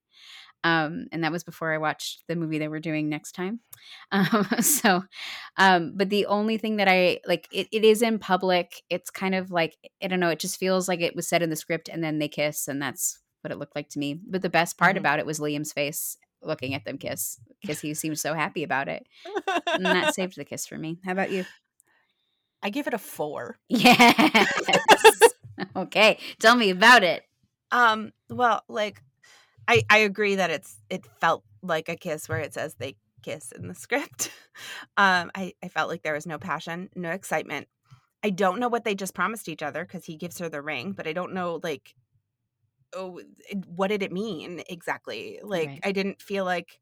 um, 0.63 1.05
and 1.11 1.23
that 1.23 1.31
was 1.31 1.43
before 1.43 1.73
I 1.73 1.77
watched 1.77 2.23
the 2.27 2.35
movie 2.35 2.59
that 2.59 2.69
we're 2.69 2.79
doing 2.79 3.09
next 3.09 3.33
time. 3.33 3.59
Um, 4.11 4.45
so, 4.61 5.03
um, 5.57 5.93
but 5.95 6.09
the 6.09 6.25
only 6.25 6.57
thing 6.57 6.77
that 6.77 6.87
I 6.89 7.19
like, 7.27 7.47
it, 7.51 7.67
it 7.71 7.83
is 7.85 8.01
in 8.01 8.17
public. 8.19 8.81
It's 8.89 9.09
kind 9.09 9.35
of 9.35 9.51
like 9.51 9.77
I 10.03 10.07
don't 10.07 10.19
know. 10.19 10.29
It 10.29 10.39
just 10.39 10.57
feels 10.59 10.87
like 10.87 10.99
it 11.01 11.15
was 11.15 11.27
said 11.27 11.41
in 11.41 11.49
the 11.49 11.55
script, 11.55 11.87
and 11.89 12.03
then 12.03 12.19
they 12.19 12.27
kiss, 12.27 12.67
and 12.67 12.81
that's 12.81 13.19
what 13.41 13.51
it 13.51 13.57
looked 13.59 13.75
like 13.75 13.89
to 13.89 13.99
me. 13.99 14.19
But 14.27 14.41
the 14.41 14.49
best 14.49 14.77
part 14.77 14.95
Mhm. 14.95 14.99
about 14.99 15.19
it 15.19 15.25
was 15.25 15.39
Liam's 15.39 15.71
face 15.71 16.17
looking 16.41 16.73
at 16.73 16.85
them 16.85 16.97
kiss 16.97 17.39
because 17.61 17.79
he 17.81 17.93
seemed 17.93 18.17
so 18.19 18.33
happy 18.33 18.63
about 18.63 18.87
it, 18.89 19.07
and 19.67 19.85
that 19.85 20.13
saved 20.15 20.35
the 20.35 20.43
kiss 20.45 20.65
for 20.67 20.77
me. 20.77 20.97
How 21.05 21.11
about 21.13 21.31
you? 21.31 21.45
I 22.63 22.69
give 22.69 22.87
it 22.87 22.93
a 22.93 22.97
four. 22.97 23.57
Yes. 23.69 25.19
okay. 25.75 26.17
Tell 26.39 26.55
me 26.55 26.69
about 26.69 27.03
it. 27.03 27.23
Um, 27.71 28.11
well, 28.29 28.63
like 28.67 29.01
I 29.69 29.83
I 29.89 29.99
agree 29.99 30.35
that 30.35 30.49
it's 30.49 30.81
it 30.89 31.05
felt 31.21 31.45
like 31.61 31.89
a 31.89 31.95
kiss 31.95 32.27
where 32.27 32.39
it 32.39 32.53
says 32.53 32.75
they 32.75 32.97
kiss 33.21 33.51
in 33.53 33.67
the 33.67 33.75
script. 33.85 34.31
Um, 34.97 35.31
I, 35.35 35.53
I 35.63 35.69
felt 35.69 35.89
like 35.89 36.03
there 36.03 36.13
was 36.13 36.27
no 36.27 36.37
passion, 36.39 36.89
no 36.95 37.11
excitement. 37.11 37.67
I 38.23 38.31
don't 38.31 38.59
know 38.59 38.69
what 38.69 38.83
they 38.83 38.95
just 38.95 39.15
promised 39.15 39.49
each 39.49 39.63
other 39.63 39.85
because 39.85 40.05
he 40.05 40.17
gives 40.17 40.39
her 40.39 40.49
the 40.49 40.61
ring, 40.61 40.93
but 40.93 41.07
I 41.07 41.13
don't 41.13 41.33
know 41.33 41.61
like 41.63 41.95
oh 42.93 43.19
it- 43.19 43.65
what 43.67 43.89
did 43.89 44.03
it 44.03 44.11
mean 44.11 44.63
exactly? 44.69 45.39
Like 45.43 45.67
Right. 45.67 45.79
I 45.83 45.91
didn't 45.91 46.21
feel 46.21 46.45
like 46.45 46.79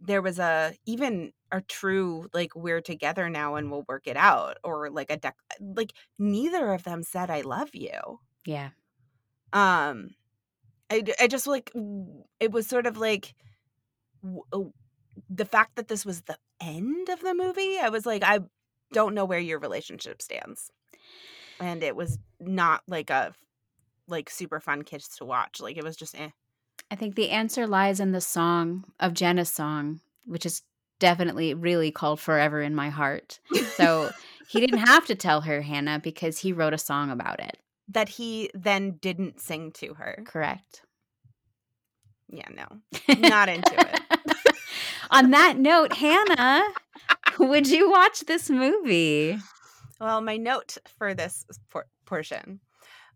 there 0.00 0.22
was 0.22 0.38
a 0.40 0.74
even 0.86 1.32
a 1.52 1.60
true 1.62 2.28
like 2.34 2.56
we're 2.56 2.82
together 2.82 3.30
now 3.30 3.56
and 3.56 3.70
we'll 3.70 3.84
work 3.88 4.06
it 4.08 4.16
out 4.16 4.58
or 4.64 4.90
like 4.90 5.10
a 5.10 5.18
dec- 5.18 5.34
like 5.60 5.94
neither 6.18 6.72
of 6.74 6.84
them 6.84 7.04
said 7.04 7.30
I 7.30 7.42
love 7.42 7.74
you. 7.74 8.20
Yeah. 8.44 8.70
Um 9.52 10.14
I, 10.92 11.02
I 11.20 11.26
just 11.26 11.46
like 11.46 11.72
it 12.40 12.52
was 12.52 12.66
sort 12.66 12.86
of 12.86 12.96
like 12.96 13.34
w- 14.22 14.42
oh, 14.52 14.72
the 15.28 15.44
fact 15.44 15.76
that 15.76 15.88
this 15.88 16.04
was 16.04 16.22
the 16.22 16.36
end 16.60 17.08
of 17.08 17.20
the 17.20 17.34
movie 17.34 17.78
i 17.78 17.88
was 17.88 18.06
like 18.06 18.22
i 18.22 18.40
don't 18.92 19.14
know 19.14 19.24
where 19.24 19.38
your 19.38 19.58
relationship 19.58 20.20
stands 20.22 20.70
and 21.60 21.82
it 21.82 21.96
was 21.96 22.18
not 22.40 22.82
like 22.86 23.10
a 23.10 23.32
like 24.08 24.28
super 24.28 24.60
fun 24.60 24.82
kids 24.82 25.08
to 25.16 25.24
watch 25.24 25.60
like 25.60 25.76
it 25.76 25.84
was 25.84 25.96
just 25.96 26.18
eh. 26.18 26.28
I 26.90 26.94
think 26.94 27.14
the 27.14 27.30
answer 27.30 27.66
lies 27.66 28.00
in 28.00 28.12
the 28.12 28.20
song 28.20 28.84
of 29.00 29.14
Jenna's 29.14 29.48
song, 29.48 30.00
which 30.26 30.44
is 30.44 30.60
definitely 30.98 31.54
really 31.54 31.90
called 31.90 32.20
Forever 32.20 32.60
in 32.60 32.74
My 32.74 32.90
Heart. 32.90 33.40
So 33.76 34.10
he 34.46 34.60
didn't 34.60 34.78
have 34.86 35.06
to 35.06 35.14
tell 35.14 35.40
her, 35.40 35.62
Hannah, 35.62 36.00
because 36.00 36.38
he 36.38 36.52
wrote 36.52 36.74
a 36.74 36.78
song 36.78 37.10
about 37.10 37.40
it. 37.40 37.56
That 37.92 38.08
he 38.08 38.50
then 38.54 38.92
didn't 39.00 39.40
sing 39.40 39.72
to 39.72 39.94
her. 39.94 40.22
Correct. 40.26 40.82
yeah 42.28 42.48
no. 42.54 42.66
Not 43.18 43.48
into 43.48 43.74
it. 43.74 44.00
On 45.10 45.30
that 45.30 45.58
note, 45.58 45.92
Hannah, 45.92 46.62
would 47.38 47.66
you 47.68 47.90
watch 47.90 48.20
this 48.20 48.48
movie? 48.50 49.38
well 50.00 50.20
my 50.20 50.36
note 50.36 50.78
for 50.98 51.14
this 51.14 51.44
por- 51.70 51.86
portion 52.06 52.58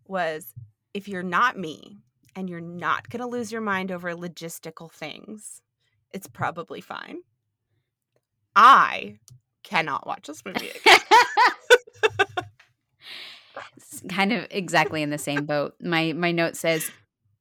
was 0.05 0.53
if 0.93 1.07
you're 1.07 1.21
not 1.23 1.57
me 1.57 1.97
and 2.35 2.49
you're 2.49 2.61
not 2.61 3.09
going 3.09 3.19
to 3.19 3.27
lose 3.27 3.51
your 3.51 3.61
mind 3.61 3.91
over 3.91 4.13
logistical 4.13 4.89
things 4.91 5.61
it's 6.13 6.27
probably 6.27 6.79
fine. 6.81 7.17
I 8.55 9.19
cannot 9.63 10.07
watch 10.07 10.27
this 10.27 10.43
movie 10.45 10.69
again 10.69 10.99
It's 14.03 14.13
kind 14.15 14.33
of 14.33 14.47
exactly 14.51 15.01
in 15.01 15.09
the 15.09 15.17
same 15.17 15.45
boat. 15.45 15.75
My 15.81 16.13
my 16.13 16.31
note 16.31 16.55
says, 16.55 16.89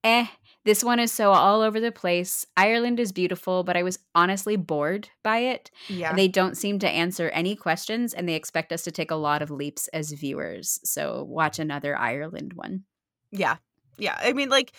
"Eh, 0.05 0.27
this 0.65 0.83
one 0.83 0.99
is 0.99 1.13
so 1.13 1.33
all 1.33 1.63
over 1.63 1.81
the 1.81 1.93
place. 1.93 2.47
Ireland 2.57 2.99
is 2.99 3.13
beautiful, 3.13 3.63
but 3.63 3.77
I 3.77 3.83
was 3.83 3.99
honestly 4.15 4.57
bored 4.57 5.09
by 5.23 5.39
it. 5.39 5.71
yeah 5.89 6.15
They 6.15 6.29
don't 6.29 6.57
seem 6.57 6.79
to 6.81 6.89
answer 6.89 7.29
any 7.31 7.55
questions 7.57 8.13
and 8.15 8.29
they 8.29 8.35
expect 8.35 8.73
us 8.73 8.83
to 8.85 8.91
take 8.91 9.11
a 9.11 9.17
lot 9.17 9.43
of 9.43 9.51
leaps 9.51 9.89
as 9.89 10.13
viewers. 10.13 10.81
So 10.85 11.25
watch 11.29 11.59
another 11.59 11.97
Ireland 11.97 12.53
one." 12.55 12.85
Yeah. 13.31 13.57
Yeah. 13.99 14.17
I 14.21 14.33
mean, 14.33 14.49
like, 14.49 14.73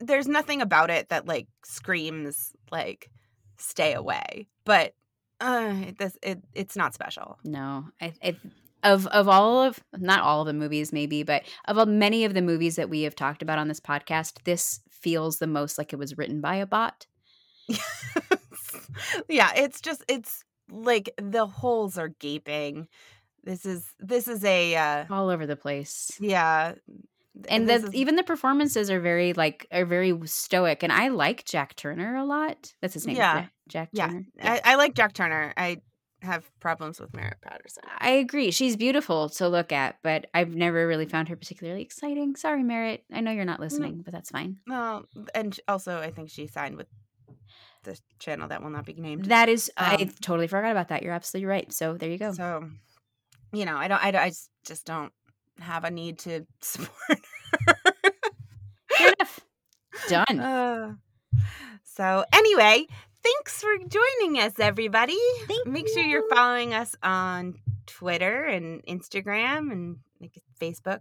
there's 0.00 0.26
nothing 0.26 0.60
about 0.62 0.90
it 0.90 1.08
that, 1.10 1.26
like, 1.26 1.46
screams, 1.64 2.52
like, 2.70 3.10
stay 3.58 3.92
away. 3.94 4.48
But 4.64 4.94
uh, 5.40 5.74
it, 5.88 5.98
this, 5.98 6.18
it, 6.22 6.42
it's 6.54 6.76
not 6.76 6.94
special. 6.94 7.38
No, 7.44 7.86
I, 8.00 8.12
I 8.22 8.36
of 8.84 9.06
of 9.08 9.28
all 9.28 9.62
of 9.62 9.80
not 9.98 10.20
all 10.20 10.42
of 10.42 10.46
the 10.46 10.52
movies 10.52 10.92
maybe, 10.92 11.22
but 11.24 11.42
of 11.66 11.78
uh, 11.78 11.86
many 11.86 12.24
of 12.24 12.34
the 12.34 12.42
movies 12.42 12.76
that 12.76 12.88
we 12.88 13.02
have 13.02 13.16
talked 13.16 13.42
about 13.42 13.58
on 13.58 13.66
this 13.68 13.80
podcast, 13.80 14.42
this 14.44 14.80
feels 14.90 15.38
the 15.38 15.46
most 15.46 15.76
like 15.78 15.92
it 15.92 15.98
was 15.98 16.16
written 16.16 16.40
by 16.40 16.56
a 16.56 16.66
bot. 16.66 17.06
yeah. 19.28 19.52
It's 19.56 19.80
just, 19.80 20.04
it's 20.08 20.44
like 20.70 21.10
the 21.20 21.46
holes 21.46 21.98
are 21.98 22.08
gaping. 22.08 22.88
This 23.42 23.66
is, 23.66 23.84
this 23.98 24.28
is 24.28 24.44
a, 24.44 24.74
uh, 24.76 25.04
All 25.10 25.28
over 25.28 25.46
the 25.46 25.56
place. 25.56 26.10
yeah. 26.20 26.74
And 27.48 27.68
the, 27.68 27.74
is- 27.74 27.94
even 27.94 28.14
the 28.14 28.22
performances 28.22 28.90
are 28.90 29.00
very 29.00 29.32
like 29.32 29.66
are 29.72 29.84
very 29.84 30.16
stoic 30.24 30.84
and 30.84 30.92
I 30.92 31.08
like 31.08 31.44
Jack 31.44 31.74
Turner 31.74 32.14
a 32.14 32.24
lot. 32.24 32.72
That's 32.80 32.94
his 32.94 33.08
name. 33.08 33.16
Yeah. 33.16 33.34
Jack, 33.34 33.50
Jack 33.68 33.88
yeah. 33.92 34.06
Turner. 34.06 34.24
I, 34.40 34.60
I 34.64 34.74
like 34.76 34.94
Jack 34.94 35.14
Turner. 35.14 35.52
I 35.56 35.78
have 36.24 36.50
problems 36.60 36.98
with 37.00 37.14
Merritt 37.14 37.40
Patterson. 37.42 37.84
I 37.98 38.10
agree. 38.10 38.50
She's 38.50 38.76
beautiful 38.76 39.28
to 39.30 39.48
look 39.48 39.72
at, 39.72 39.96
but 40.02 40.26
I've 40.34 40.54
never 40.54 40.86
really 40.86 41.06
found 41.06 41.28
her 41.28 41.36
particularly 41.36 41.82
exciting. 41.82 42.36
Sorry, 42.36 42.62
Merritt. 42.62 43.04
I 43.12 43.20
know 43.20 43.30
you're 43.30 43.44
not 43.44 43.60
listening, 43.60 44.02
but 44.02 44.12
that's 44.12 44.30
fine. 44.30 44.56
Well, 44.66 45.04
and 45.34 45.58
also, 45.68 45.98
I 46.00 46.10
think 46.10 46.30
she 46.30 46.46
signed 46.46 46.76
with 46.76 46.86
the 47.84 47.98
channel 48.18 48.48
that 48.48 48.62
will 48.62 48.70
not 48.70 48.86
be 48.86 48.94
named. 48.94 49.26
That 49.26 49.48
is, 49.48 49.70
I 49.76 49.96
Um, 49.96 50.10
totally 50.20 50.46
forgot 50.46 50.70
about 50.70 50.88
that. 50.88 51.02
You're 51.02 51.12
absolutely 51.12 51.46
right. 51.46 51.72
So 51.72 51.94
there 51.96 52.08
you 52.10 52.18
go. 52.18 52.32
So, 52.32 52.68
you 53.52 53.64
know, 53.66 53.76
I 53.76 53.88
don't, 53.88 54.02
I, 54.02 54.08
I 54.24 54.32
just 54.66 54.86
don't 54.86 55.12
have 55.60 55.84
a 55.84 55.90
need 55.90 56.18
to 56.20 56.46
support 56.60 56.90
her. 57.08 57.74
Fair 58.96 59.12
enough. 59.18 59.40
Done. 60.08 60.40
Uh, 60.40 60.94
so, 61.84 62.24
anyway, 62.32 62.86
thanks 63.24 63.62
for 63.62 63.76
joining 63.88 64.38
us, 64.38 64.52
everybody. 64.58 65.18
Thank 65.46 65.66
Make 65.66 65.88
sure 65.88 66.02
you're 66.02 66.28
following 66.28 66.74
us 66.74 66.94
on 67.02 67.54
Twitter 67.86 68.44
and 68.44 68.84
Instagram 68.84 69.72
and 69.72 69.96
like 70.20 70.42
Facebook. 70.60 71.00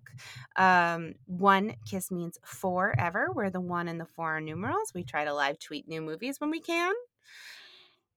Um, 0.56 1.16
one 1.26 1.76
kiss 1.90 2.12
means 2.12 2.38
forever. 2.44 3.28
We're 3.34 3.50
the 3.50 3.62
one 3.62 3.88
and 3.88 4.00
the 4.00 4.06
four 4.06 4.38
are 4.38 4.42
numerals. 4.42 4.94
We 4.96 5.04
try 5.04 5.26
to 5.26 5.34
live 5.34 5.60
tweet 5.60 5.88
new 5.88 6.02
movies 6.02 6.40
when 6.40 6.50
we 6.50 6.62
can. 6.62 6.94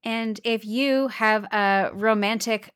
And 0.04 0.40
if 0.44 0.64
you 0.64 1.08
have 1.08 1.44
a 1.44 1.90
romantic 1.92 2.70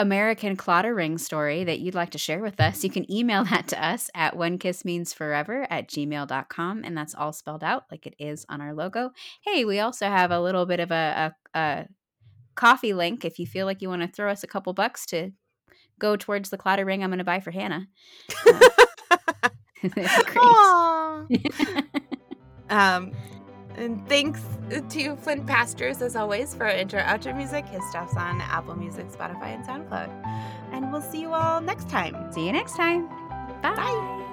American 0.00 0.56
Claddagh 0.56 0.96
ring 0.96 1.18
story 1.18 1.62
that 1.64 1.80
you'd 1.80 1.94
like 1.94 2.08
to 2.10 2.18
share 2.18 2.40
with 2.40 2.58
us, 2.58 2.82
you 2.82 2.88
can 2.88 3.10
email 3.12 3.44
that 3.50 3.68
to 3.68 3.84
us 3.84 4.08
at 4.14 4.34
one 4.34 4.56
kiss 4.56 4.82
means 4.82 5.12
forever 5.12 5.66
at 5.68 5.88
gmail.com. 5.88 6.82
And 6.84 6.96
that's 6.96 7.14
all 7.14 7.34
spelled 7.34 7.62
out 7.62 7.84
like 7.90 8.06
it 8.06 8.14
is 8.18 8.46
on 8.48 8.62
our 8.62 8.72
logo. 8.72 9.10
Hey, 9.42 9.66
we 9.66 9.78
also 9.78 10.06
have 10.06 10.30
a 10.30 10.40
little 10.40 10.64
bit 10.64 10.80
of 10.80 10.90
a, 10.90 11.34
a, 11.54 11.58
a 11.58 11.86
Ko-fi 12.54 12.94
link 12.94 13.26
if 13.26 13.38
you 13.38 13.46
feel 13.46 13.66
like 13.66 13.82
you 13.82 13.90
want 13.90 14.00
to 14.02 14.08
throw 14.08 14.30
us 14.30 14.42
a 14.42 14.46
couple 14.46 14.72
bucks 14.72 15.04
to 15.06 15.32
go 15.98 16.16
towards 16.16 16.48
the 16.48 16.58
Claddagh 16.58 16.86
ring 16.86 17.04
I'm 17.04 17.10
going 17.10 17.18
to 17.18 17.24
buy 17.24 17.40
for 17.40 17.50
Hannah. 17.50 17.86
Aw. 20.36 21.26
um, 22.70 23.12
and 23.76 24.06
thanks 24.08 24.40
uh, 24.72 24.80
to 24.90 25.16
Flint 25.16 25.46
Pastures, 25.46 26.02
as 26.02 26.16
always, 26.16 26.54
for 26.54 26.64
our 26.64 26.72
intro 26.72 27.00
outro 27.00 27.36
music. 27.36 27.66
His 27.66 27.82
stuff's 27.90 28.16
on 28.16 28.40
Apple 28.40 28.76
Music, 28.76 29.08
Spotify, 29.10 29.54
and 29.54 29.64
SoundCloud. 29.64 30.10
And 30.72 30.92
we'll 30.92 31.02
see 31.02 31.20
you 31.20 31.32
all 31.32 31.60
next 31.60 31.88
time. 31.88 32.32
See 32.32 32.46
you 32.46 32.52
next 32.52 32.76
time. 32.76 33.08
Bye. 33.62 33.74
Bye. 33.76 34.26